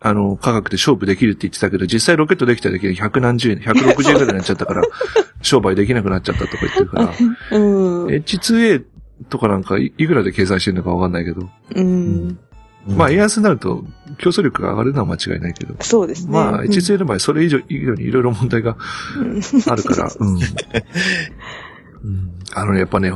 [0.00, 4.82] あの、価格で勝負できるって言ってたけど、実際ロケットできた時は100何十円、160円ぐらいになっちゃったから、
[5.42, 7.12] 商売できなくなっちゃったとか言ってるから、
[7.52, 8.06] うん。
[8.06, 8.84] H2A
[9.28, 12.38] とかなんかいいくらで計算してるのかわかんないけど、うん。
[12.86, 13.84] まあ、円安になると
[14.18, 16.32] 競争力が上がるのは間違いないけど、そうですね。
[16.32, 18.76] まあ、H2A の場合それ以上、以上にいろいろ問題が
[19.16, 20.36] うんあるから、 うん。
[20.36, 23.12] うんあのね、やっぱね、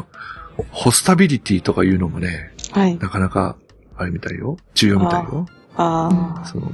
[0.70, 2.98] ホスタビリティとかいうのもね、はい。
[2.98, 3.56] なかなか、
[3.96, 4.56] あれみたいよ。
[4.74, 5.46] 重要みたいよ。
[5.76, 6.44] ああ。
[6.46, 6.70] その、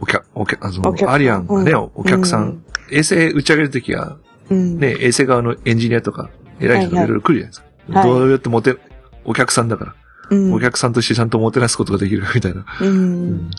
[0.00, 4.16] お客、お客、あの、アリアンがね、うんお客さん、衛星打ち上げるときは、
[4.50, 4.78] うん。
[4.78, 6.30] ね、衛星側のエンジニアとか、
[6.60, 7.60] 偉い人がいろいろ来るじゃないです
[7.92, 8.02] か。
[8.04, 8.76] どうやってモテ、
[9.24, 9.97] お客さんだから、うん。
[10.30, 12.64] お客さんとしてちゃんともてなすことができるみたいな。
[12.80, 12.84] う。
[12.84, 13.50] うん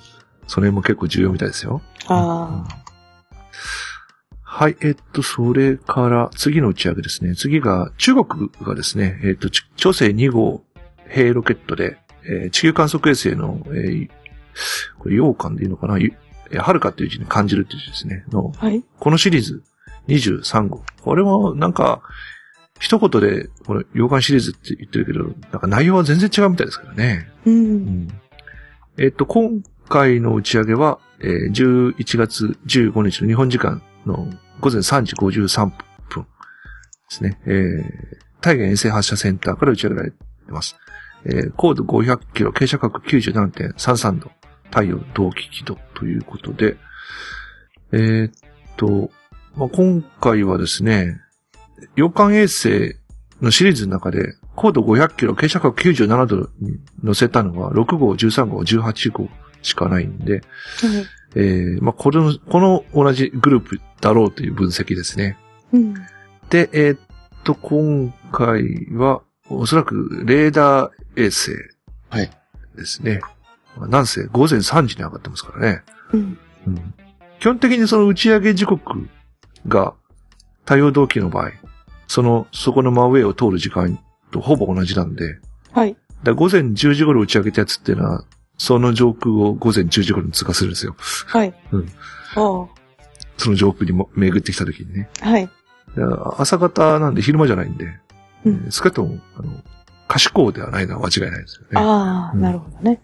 [0.48, 1.82] それも結構重要みたいですよ。
[2.08, 2.66] あ
[4.42, 7.36] はい、えっと、それから、次の打ち上げですね。
[7.36, 10.64] 次が、中国がですね、えっと、ち長星2号
[11.08, 14.10] 兵ロケットで、えー地球観測衛星の、えー
[14.98, 15.94] これ、洋館でいいのかな？
[15.94, 18.26] はるかっていう字に感じるっていう字ですね。
[18.32, 18.84] の、はい。
[19.00, 19.64] このシリーズ
[20.08, 20.84] 23号。
[21.02, 22.02] これもなんか、
[22.80, 27.30] 一言で、これ、洋館シリーズって言ってるけど、なんか内容は全然違うみたいですからね。
[27.46, 27.52] う。
[27.52, 27.76] うん
[28.06, 28.08] ん。
[28.98, 34.28] えっと、今回の打ち上げは、えー11月15日の日本時間の
[34.62, 35.72] 午前3時53
[36.10, 36.28] 分で
[37.10, 37.40] すね。
[37.46, 40.18] えー、大原衛星発射センターから打ち上げられて
[40.48, 40.78] ます。
[41.26, 44.32] えー、高度500キロ、傾斜角97.33度、
[44.66, 46.78] 太陽同期軌道ということで、
[47.92, 48.32] えーっ
[48.78, 49.10] と、
[49.56, 51.20] まあ、今回はですね、
[51.96, 52.98] 洋館衛星
[53.42, 59.30] のシリーズの中で、高度500キロ、傾斜角97度に乗せたのは、6号、13号、18号
[59.62, 60.42] しかないんで、はい。
[61.36, 65.38] えー、まあ、この、この同じグループだろうという分析ですね。
[65.72, 65.94] うん。
[66.50, 67.00] で、えーっ
[67.44, 71.52] と、今回は、おそらくレーダー衛星
[72.10, 72.32] はい。
[72.76, 73.22] ですね。
[73.78, 75.84] まあなんせ午前3時に上がってますからね。
[76.14, 76.38] うん。
[76.68, 76.94] うん
[77.40, 79.08] 基本的にその打ち上げ時刻
[79.68, 79.94] が
[80.66, 81.52] 太陽同期の場合、
[82.10, 84.00] その、そこの真上を通る時間
[84.32, 85.40] とほぼ同じなんで、
[85.72, 85.96] はい。
[86.24, 88.24] だ午前10時頃打ち上げたやつっていうのは、
[88.58, 90.96] その上空を午前10時頃に通過するんですよ。
[91.28, 91.54] はい。
[91.72, 91.88] うん
[92.36, 92.68] あ
[93.38, 95.10] その上空にも巡ってきた時にね。
[95.22, 95.30] あ。
[95.30, 95.50] はい。
[96.38, 97.86] 朝方なんで昼間じゃないんで、
[98.44, 99.64] うんえー少なくとも、あの、
[100.08, 101.68] 可視光ではないのは間違いないですよね。
[101.76, 103.00] ああ、うんなるほどね。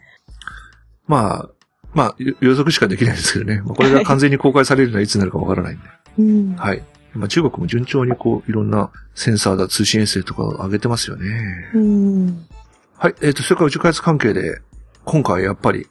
[1.08, 1.50] まあ、
[1.94, 3.62] まあ、よ予測しかできないですけどね。
[3.62, 5.84] まあ、これが完全に公開されるのはいつになるかわからないんで。
[6.18, 6.56] うん。
[6.56, 6.84] はい。
[7.16, 11.72] まあ、中国も順調にこう、いろんなセンサーだ、通信衛星とかを上げてますよね。
[11.74, 12.48] うん。
[12.98, 13.16] はい。
[13.22, 14.62] えっ、と、それから宇宙開発関係で、
[15.06, 15.88] 今回やっぱり、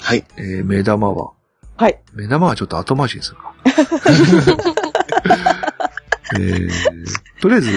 [0.00, 0.24] はい。
[0.36, 1.32] えー、目玉は、
[1.76, 1.98] はい。
[2.14, 3.54] 目玉はちょっと後回しにするか。
[6.34, 6.70] えー、
[7.40, 7.70] とりあえず、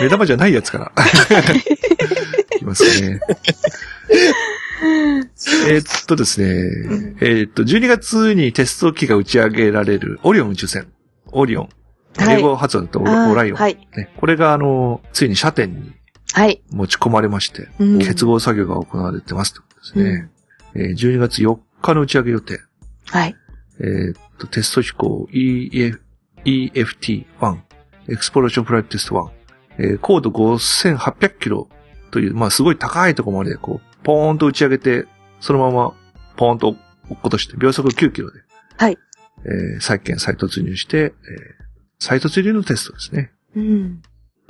[0.00, 0.92] 目玉じゃないやつから。
[2.56, 3.20] いきますね。
[5.68, 6.46] えーっとですね、
[7.20, 10.86] えーっと、12月にテスト機が打ち上げられるオリオン宇宙船。
[11.32, 11.68] オリオン。
[12.16, 13.58] はい英語発音だとオライオン。
[13.58, 13.88] はい。
[13.96, 15.92] ね、これがあの、ついに射点に
[16.32, 16.62] はい。
[16.70, 20.30] 持ち込まれまして、うん結合作業が行われてますということですね。
[20.74, 22.60] えー12月4日の打ち上げ予定。
[23.06, 23.36] はい。
[23.80, 26.00] えーっと、テスト飛行 EF
[26.44, 27.58] EFT1、
[28.08, 29.30] エクスプロレーションフライトテスト1、
[29.78, 31.68] えー高度5800キロ
[32.10, 35.06] という、まあすごい高いところまで、こう、ポーンと打ち上げて、
[35.40, 35.92] そのまま、
[36.36, 36.78] ポーンと落
[37.14, 38.40] っことして、秒速9キロで、
[38.76, 38.98] はい。
[39.44, 41.63] えー再建、再突入して、えー
[42.04, 43.32] 再突入のテストですね。
[43.56, 44.02] うん。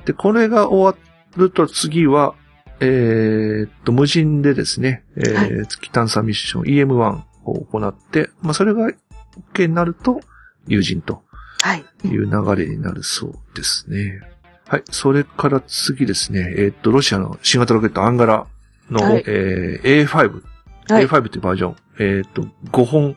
[0.05, 1.03] で、これが終わ
[1.37, 2.35] ると次は、
[2.79, 8.89] えーっと、無人でですね、えーは月探査ミッション EM1 を行って、まあ、それが
[9.53, 10.19] OK になると、
[10.67, 11.23] 友人と
[11.61, 11.85] はい。
[12.07, 14.19] いう流れになるそうですね。
[14.67, 14.83] はい。
[14.91, 18.47] それから次ですね、えーっと、ロシアの新型ロケットアンガラ
[18.89, 20.41] の、はいえー A5、
[20.89, 21.07] はい。
[21.07, 22.41] A5 っていうバージョン、えーっと、
[22.71, 23.15] 5本、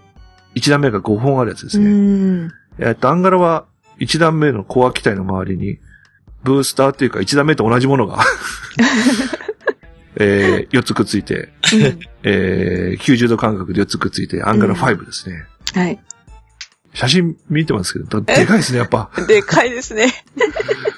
[0.54, 1.90] 1段目が5本あるやつですうね。
[2.46, 2.50] ん。
[2.78, 3.66] えっと、アンガラは
[4.00, 5.78] 1段目のコア機体の周りに、
[6.44, 8.18] ブースターっていうか1段目と同じものが、
[10.16, 11.52] えー、4つくっついて、
[12.22, 15.44] えー、90度間隔で4つくっついて、アンガラ5ですね。
[15.74, 15.98] はい。
[16.94, 19.10] 写真見てますけど、 でかいですね、やっぱ。
[19.28, 20.12] でかいですね。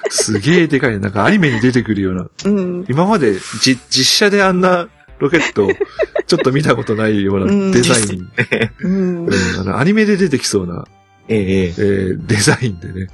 [0.09, 0.99] すげえでかい。
[0.99, 2.27] なんかアニメに出てくるような。
[2.45, 2.85] うん。
[2.89, 4.87] 今までじ実写であんな
[5.19, 5.69] ロケット、
[6.25, 8.31] ちょっと見たことないようなデザイン。
[8.79, 9.33] うんうん。
[9.59, 10.85] あのアニメで出てきそうな、
[11.27, 13.07] ええええーデザインでね。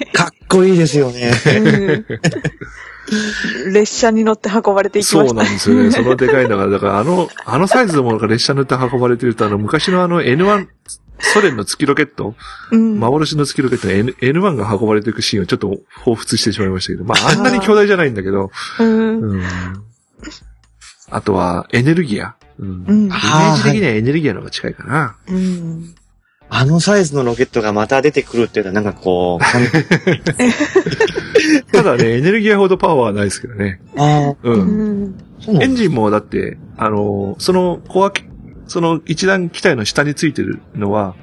[0.00, 1.32] え かっこいいですよね。
[1.46, 5.42] うん列車に乗って運ばれていきそうました。
[5.44, 5.90] なんですよね。
[5.92, 10.66] そのでかいのが、だからあの、あのサイズのものが列車に乗って運ばれてると、あの、昔のあの N1、
[11.20, 12.34] ソ連の月ロケット、
[12.72, 12.98] うん。
[12.98, 15.68] 幻の月ロケットの N N1 が運ばれていくシーンをちょっと
[16.04, 18.50] 彷彿してしまいましたけど、まあ、あんなに巨大じゃないんだけど、
[18.80, 19.20] うん。
[19.20, 19.42] うん。
[21.10, 22.34] あとは、エネルギア。
[22.58, 22.84] うん。
[22.86, 25.16] うんイメージ的にはエネルギアの方が近いかな。
[25.28, 25.94] うん。
[26.48, 29.44] あのサイズのロケットがまた出てくるっていうのはなんかこう、
[31.72, 33.80] ただね、エネルギアほどパワーはないですけどね。
[33.96, 34.50] ああ、う。
[34.50, 35.14] うん
[35.60, 38.24] エンジンもだって、あの、そのコア機、
[38.66, 41.14] その一段機体の下についてるのは、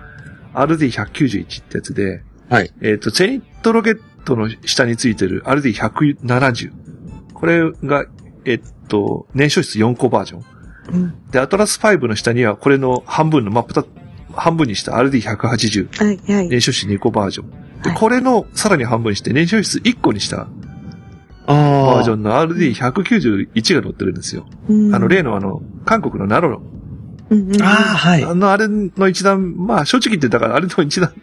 [0.53, 2.71] RD191 ってやつで、はい。
[2.81, 6.71] えっ、と、ゼニットロケットの下についてる RD170。
[7.33, 8.05] これが、
[8.45, 10.43] えっと、燃焼室4個バージョン。
[10.93, 11.31] うん。
[11.31, 13.87] で、アトラス5の下には、これの半分の真っ二つ、
[14.35, 16.03] 半分にした RD180。
[16.03, 16.49] はい、はい。
[16.49, 17.49] 燃焼室2個バージョン。
[17.81, 20.47] で、はいこれのさらに半分にして、燃焼室1個にしたあ
[21.47, 21.55] あ。
[21.95, 24.45] バージョンの RD191 が乗ってるんですよ。
[24.69, 26.61] うんあの、例のあの、韓国のナロの
[27.31, 28.23] うんうんああ、はい。
[28.23, 31.13] あの、あれの一段、まあ、正直言って、だから、あれの一段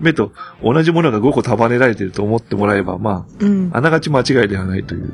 [0.00, 0.32] 目と
[0.64, 5.12] 同じものが5個束ねられてると思ってもらえば、まうんあ、あながち間違いではないという。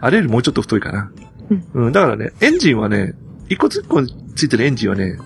[0.00, 1.10] あれよりもうちょっと太いかな。
[1.50, 3.14] うんうん、だからね、エンジンはね、
[3.48, 3.88] 一個ずつ
[4.36, 5.18] ついてるエンジンはね、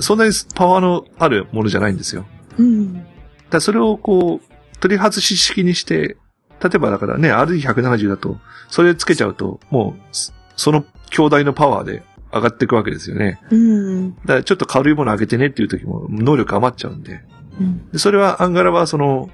[0.00, 2.26] そんなにパワーのあるものじゃないんですよ。
[2.58, 3.06] うん。
[3.50, 6.16] だそれをこう、取り外し式にして、
[6.62, 8.38] 例えばだからね、RD170 だと、
[8.68, 13.40] それつけちゃうと、もう、そその兄弟のパワーで上がっていくわけですよね。
[13.50, 14.14] うん。
[14.16, 17.20] だからちょっと軽いもの上げてねっていう時も能力余っちゃうんで。
[17.60, 17.90] うん。
[17.90, 19.30] でそれはアンガラはその、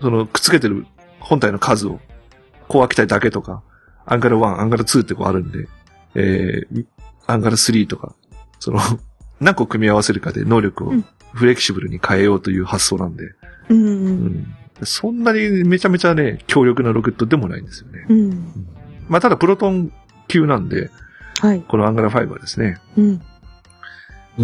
[0.00, 0.86] そのくっつけてる
[1.20, 2.00] 本体の数を、
[2.68, 3.62] 小脇体だけとか、
[4.06, 5.68] アンガラ1、アンガラ2ってこうあるんで、
[6.14, 6.86] えー、
[7.26, 8.14] アンガラ3とか、
[8.58, 8.80] その、
[9.40, 13.36] 何個組み合わせるかで能力をうんフレキシブルに変えようという発想なんで、う。
[13.70, 14.56] うんん。
[14.82, 18.06] そんなにめちゃめちゃね、強力なロケットでもないんですよね。
[18.08, 18.66] うん。
[19.08, 19.92] まあただプロトン
[20.26, 20.90] 級なんで、
[21.40, 21.60] はい。
[21.62, 23.22] このアンガラ5はですね、うん。
[24.38, 24.42] え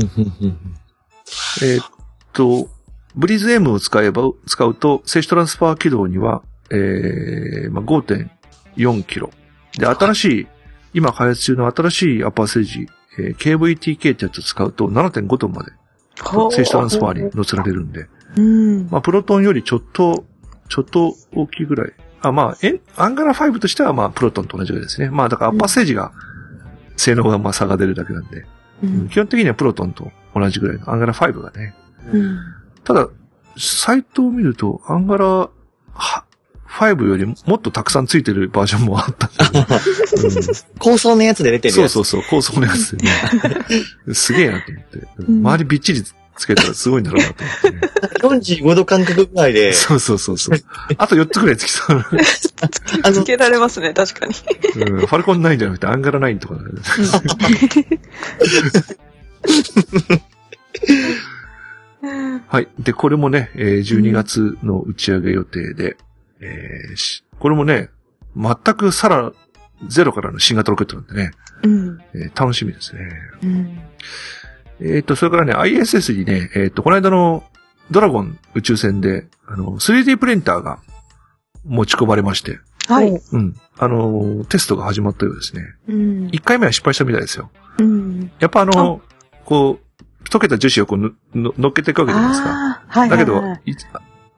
[1.78, 1.86] ーっ
[2.32, 2.68] と、
[3.14, 9.30] ブリーズ M を使えば、使うと、静止トランスファー起動には、えー、まあ、5.4キロ。
[9.78, 10.47] で、新しい、
[10.95, 12.88] 今開発中の新しいアッパーステージ、
[13.19, 15.73] えー KVTK ってやつを使うと7.5トンまで、
[16.17, 18.07] 静止トランスファーに乗せられるんで、
[18.37, 18.89] うん。
[18.91, 20.25] まあ、プロトンよりちょっと、
[20.69, 21.93] ちょっと大きいぐらい。
[22.21, 25.11] あ、まあ、えアンガラ5としては、まあ、プロトンと同じぐらいですね。
[25.11, 26.12] まあ、だからアッパーステージが、
[26.97, 28.47] 性能がまあ差が出るだけなんで、
[28.83, 29.09] うん。
[29.09, 31.75] 基本的にはプロトンと同じぐらいのアンガラ5がね、
[32.12, 32.39] うん。
[32.85, 33.09] ただ、
[33.57, 36.24] サイトを見ると、アンガラは
[36.75, 41.93] 5よりもっとたくさんついてるバージョンもあったんだけど、高層のやつで出てうんるやつ。
[41.93, 43.12] そうそうそう、高速のやつでね。
[44.12, 44.99] すげえなと思って。
[45.18, 47.81] うん周りびっちりつけたらすごいんだろうなと思ってね。
[48.59, 50.59] 45度間隔ぐらいで、そうそうそうそう。
[50.99, 52.09] あと4つくらいつきそうな。
[53.05, 54.35] あ のつけられますね、確かに。
[54.83, 56.70] うんファルコン9じゃなくてアンガラ9とかだね。
[62.49, 62.68] はい。
[62.79, 65.97] で、これもね、えー12月の打ち上げ予定で、
[66.45, 67.90] えーしこれもね、
[68.36, 69.32] 全くさら、
[69.88, 71.30] ゼロからの新型ロケットなんでね、
[71.62, 71.99] うん。
[72.14, 73.01] えー楽しみですね。
[73.42, 73.80] うん。
[74.80, 77.45] えっ、と、それからね、ISS にね、えっ、と、この間の
[77.90, 80.80] ドラゴン宇宙船で、あの、3D プリンターが
[81.64, 83.11] 持ち込まれまして、はい。
[83.11, 83.57] うん。
[83.78, 85.62] あの、テストが始まったようですね。
[85.88, 86.26] うん。
[86.26, 87.51] 1回目は失敗したみたいですよ。
[87.78, 88.30] うん。
[88.40, 89.01] やっぱあの、
[89.45, 92.51] こう、溶けた樹脂をこうのの乗っけていくわけじゃないですか。
[92.51, 93.11] ああ、はい。
[93.11, 93.74] だけどはいはい、い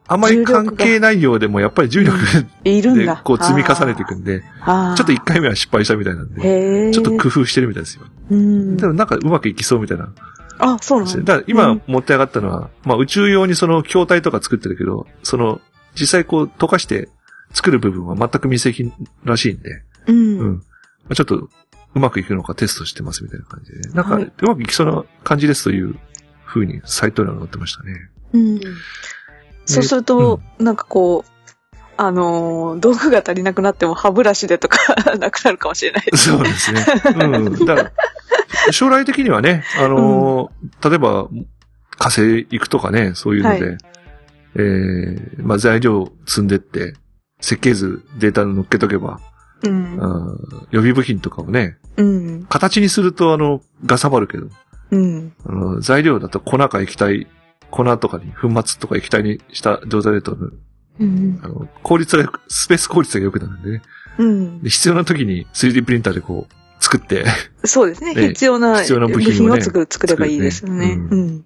[0.09, 2.18] あまり関係ないようでも、やっぱり重力
[2.62, 3.09] で。
[3.24, 4.40] こう積み重ねていくんで。
[4.40, 6.92] ちょっと1回目は失敗したみたいなんで。
[6.92, 8.04] ちょっと工夫してるみたいですよ。
[8.30, 8.76] うん。
[8.76, 10.12] でもなんかうまくいきそうみたいな。
[10.59, 11.34] あ、そうなんだ。
[11.34, 15.61] だから今持って上がったのは、まあ宇宙用にその筐体とか作ってるけど、その、
[15.98, 17.09] 実際こう溶かして
[17.52, 18.92] 作る部分は全く未製品
[19.24, 20.12] らしいんで、う。
[20.12, 20.54] うんん。
[20.57, 20.62] ま
[21.11, 21.36] あちょっと
[21.94, 25.96] うまくいくのかテストしてますみたいな感じで、なんかはいうまくいきそうな感じですという
[26.46, 28.11] 風にサイトには載ってましたね。
[28.32, 28.61] うん。
[29.66, 31.30] そうすると、なんかこう、
[31.98, 34.78] あのー道具が足りなくなっても歯ブラシでとか
[35.18, 36.04] なくなるかもしれない。
[36.14, 36.84] そうですね。
[37.18, 37.66] うん。
[37.66, 37.92] だから、
[38.72, 41.28] 将来的にはね、あのー例えば、
[41.98, 43.76] 火星行くとかね、そういうので、は
[44.56, 46.94] えーまあ材料積んでって、
[47.40, 49.20] 設計図、データ乗っけとけば、
[49.62, 49.98] うん。
[50.70, 52.46] 予備部品とかをね、うん。
[52.48, 54.48] 形にするとあの、がさばるけど、
[54.90, 55.32] うん。
[55.46, 57.26] あの、材料だと粉か液体、
[57.70, 60.36] 粉とかに、粉末とか液体にした状態だと、
[60.98, 61.40] うん。
[61.42, 63.82] あの、効率が、スペース効率が良くなるんでね。
[64.18, 64.62] うん。
[64.62, 67.24] で必要な時に 3D プリンターでこう、作って、
[67.64, 68.14] そうですね。
[68.14, 70.90] ね必要な必要な部部品をね作ればいいですよね。
[70.90, 71.44] 作るうん。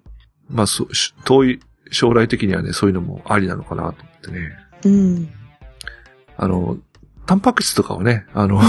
[0.49, 1.59] まあ、そう、し遠い
[1.89, 4.51] 将来的にはね、そういうのもありなのかなと思ってね。
[4.85, 5.29] うん。
[6.37, 6.77] あの、
[7.25, 8.61] タンパク質とかをね、あの、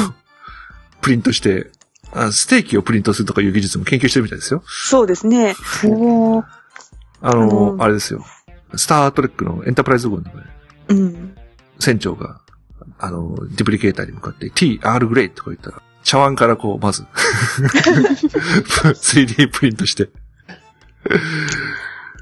[1.00, 1.70] プリントして、
[2.12, 4.62] あステーキをプリントするとかいう技術も研究してるみたいですよ。
[4.66, 5.54] そうですね。
[5.84, 6.44] おー。
[7.22, 8.24] あの、あのあれですよ。
[8.74, 10.44] スタートレックのエンタープライズ号の中で、
[10.88, 11.36] うん。
[11.78, 12.40] 船長が、
[12.98, 17.04] あの、ディプリケーターに向かって T、R グレイとか言ったら、茶碗からこう、まず、
[18.94, 20.10] 3D プリントして。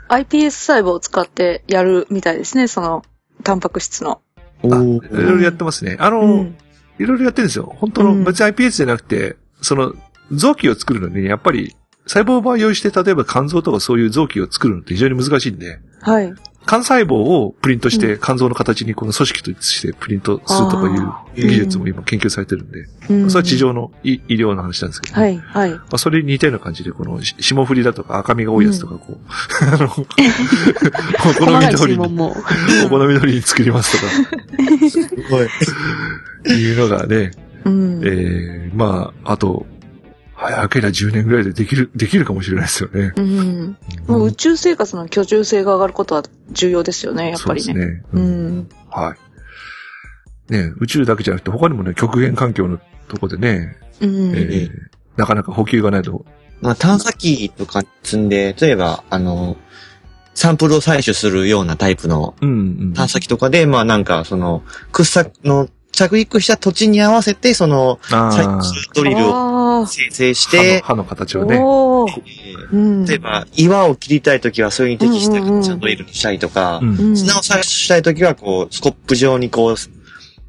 [0.09, 3.03] iPS 細胞を使ってやるみたいですね、その、
[3.43, 4.21] タンパク質の。
[4.65, 5.97] あいろいろやってますね。
[6.01, 6.57] あの、うん。
[6.99, 7.73] いろいろやってるんですよ。
[7.79, 9.95] 本当の、うん別に iPS じゃなくて、その、
[10.33, 11.75] 臓器を作るのに、やっぱり、
[12.11, 16.35] 細胞を培養して、例えば肝臓とかそういう臓器を作るのって非常に難しいんで、はい。
[16.67, 25.71] 肝細胞をプリントして、肝臓の形にこの組織としてプリントするとかあいう技術も今研究されてるんで、うんそれは地上の医医療の話なんですけど、はい、はい。
[25.71, 29.19] まあ、それに似たような感じで、このし霜降りだとか赤みが多いやつとか、こう、
[29.65, 30.05] あの、 お
[31.47, 32.05] 好み通りに。
[32.05, 34.13] お好み通りに作りますとか、
[34.91, 35.45] すご
[36.55, 36.59] い。
[36.59, 37.31] いうのがね、
[37.65, 38.01] うん。
[38.05, 39.65] ええまあ、あと、
[40.41, 43.13] 早ければ10年ぐらいでできる、できるかもしれないですよね。
[43.17, 43.77] うん。
[44.07, 47.65] もう宇宙生活の居住性が上がることは重要ですよね、やっぱりね。
[47.65, 48.03] そうですね。
[48.13, 48.69] ううんん。
[48.89, 49.15] は
[50.49, 50.53] い。
[50.53, 54.35] ね宇宙だけじゃなくて他にもね、極限環境のとこでね、うん。
[54.35, 54.69] ええ
[55.17, 56.25] なかなか補給がないと
[56.63, 59.57] まあ、探査機とか積んで、例えば、あの、
[60.35, 62.53] サンプルを採取するようなタイプのうんう
[62.87, 62.93] ん。
[62.95, 64.63] 探査機とかで、まあなんか、その、
[64.93, 68.63] 掘削の着陸した土地に合わせて、その、あ採あ。
[68.63, 73.07] 取ドリルをあ生成し歯のて、歯の形ーをね。
[73.07, 75.41] 例えば、岩を切りたいときはそれに適した
[75.77, 76.97] ドリルにしたりとかう、ん。
[76.97, 79.75] うん砂を採取したいときは、こう、スコップ状にこう、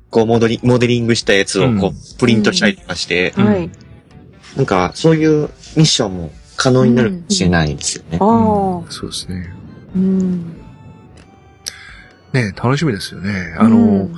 [0.10, 3.70] こうモデリ、モデリングしたやつをこうんう、プリントしたりとかして、うんはい。
[4.56, 8.18] なんか、そういうミッションも可能になるかもしれないですよね。
[8.20, 8.26] あ
[8.88, 8.92] あ。
[8.92, 9.54] そうですね。
[9.96, 10.56] うん。
[12.34, 13.56] ね楽しみですよね。
[13.58, 14.16] あの、うん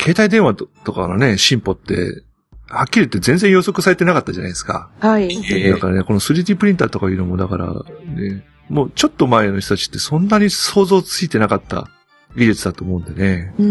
[0.00, 2.22] 携帯電話ととかのね、進歩って、
[2.68, 4.90] はっきり言って全然予測されてなかったじゃないですか。
[5.00, 5.28] はい。
[5.52, 11.88] ええだからね、この 3D プリンターとかいうのも、だから、ね、もうちょっと前の人たちってそんなに想像ついてなかった
[12.36, 13.54] 技術だと思うんでね。
[13.58, 13.66] うん。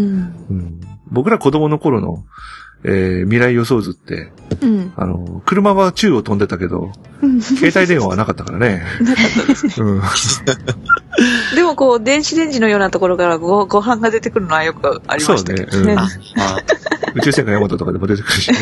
[0.50, 2.24] うん、僕ら子供の頃の、
[2.84, 4.92] えー未来予想図って、うん。
[4.96, 6.92] あの、車は宙を飛んでたけど、
[7.40, 8.82] 携帯電話はなかったからね。
[9.00, 9.74] なかったですね。
[9.78, 10.02] うん。
[11.54, 15.72] でもこう、電子レンジのようなところからごご飯が出てくるのはよくありましたけどね。
[15.72, 16.08] そうねうんあ、あ
[17.14, 18.58] 宇宙戦艦ヤマトとかでも出てくるしね。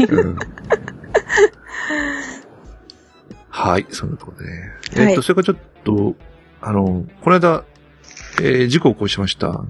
[0.10, 0.38] うん
[3.48, 4.70] はい、そんなところでね。
[4.90, 6.16] えっ、と、はいそれからちょっと、
[6.60, 7.64] あの、この間、
[8.40, 9.64] えー事故を起こしました、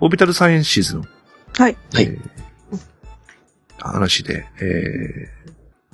[0.00, 1.04] オービタルサイエンシズの、
[1.56, 1.76] はい。
[1.92, 2.18] はいえー
[3.78, 5.44] 話で、えー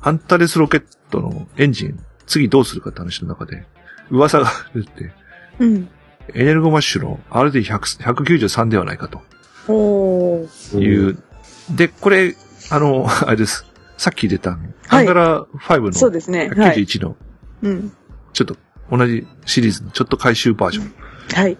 [0.02, 3.66] アンタレスロケットのエンジン、次どうするかって話の中で、
[4.10, 5.12] 噂が出て、
[5.58, 5.88] うん。
[6.34, 9.22] エネルゴマッシュの RD193 ではないかと。
[9.68, 10.78] おー。
[10.80, 11.22] いう。
[11.70, 12.34] で、これ、
[12.70, 13.66] あの、 あれです。
[13.96, 14.58] さっき出た、
[14.88, 16.50] アンガラ5のそうですね。
[16.56, 16.84] はい。
[16.84, 17.16] 191の、
[17.62, 17.92] うん。
[18.32, 18.56] ちょっと
[18.90, 20.92] 同じシリーズのちょっと回収バージョン。
[21.34, 21.58] はい。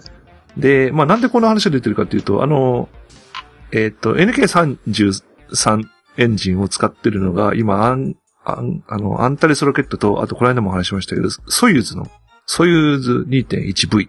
[0.56, 2.88] で、まあなんでこの話が出てるかっていうと、あの、
[3.72, 5.84] えっ、と、NK33
[6.16, 12.10] エンジンを使ってるのが、今、アン、アン、あの、アンタレスロケットと、あとこの間も話しましたけど、ソユーズの、
[12.46, 14.08] ソユーズ 2.1V。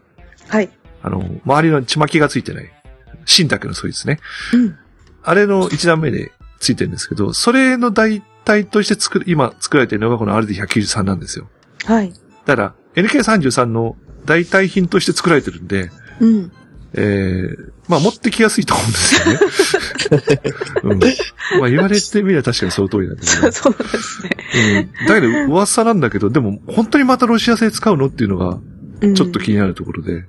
[0.52, 0.70] はい。
[1.02, 2.70] あの、周りのちまきがついてない、
[3.26, 4.20] 芯だけのソユーズね。
[4.54, 4.78] うん。
[5.24, 11.48] あれの一段目でついてるんですけど、それの代替として作る、今作られているのがこの RD193 なんですよ。
[11.86, 12.14] はい。
[12.46, 13.96] だから、NK33 の
[14.26, 15.90] 代替品として作られてるんで、
[16.20, 16.52] うん。
[16.94, 20.42] えー、まあ持ってきやすいと思うんですよね。
[20.84, 21.00] うん。
[21.62, 24.90] まあ言われてみれば確かにその通りなんですそう そうですね。
[25.02, 25.08] うん。
[25.08, 28.60] だけど噂なんだけど、でも本当にまたロシア製使うのっていうのが、
[29.02, 30.14] うんちょっと気になるところで。
[30.14, 30.26] うん。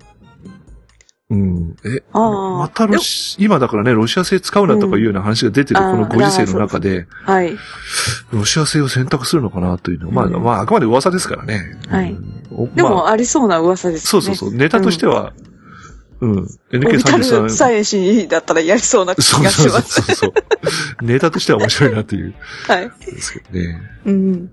[1.84, 2.58] え、ああ。
[2.58, 7.56] またロシ、今だからね、ロシア製使うなとかいうような話が出てるうんこのご時世の中で、はい。
[8.32, 11.78] ロシア製を選択するのかなというのは、まあ、うんまあ、あくまで噂ですからね。
[11.88, 14.06] はいうんおでまあも、ありそうな噂ですね。
[14.06, 15.32] そうそうそう、ネタとしては、
[16.20, 17.48] うん、オビタル NK33。
[17.48, 20.02] サイエンシーだったらやりそうな気そうがしそうそうます。
[20.02, 21.04] そうそう。
[21.04, 22.34] ネタとしては面白いなっていう、
[22.68, 22.92] はい。
[23.04, 23.82] ですけどね。
[24.04, 24.50] うん。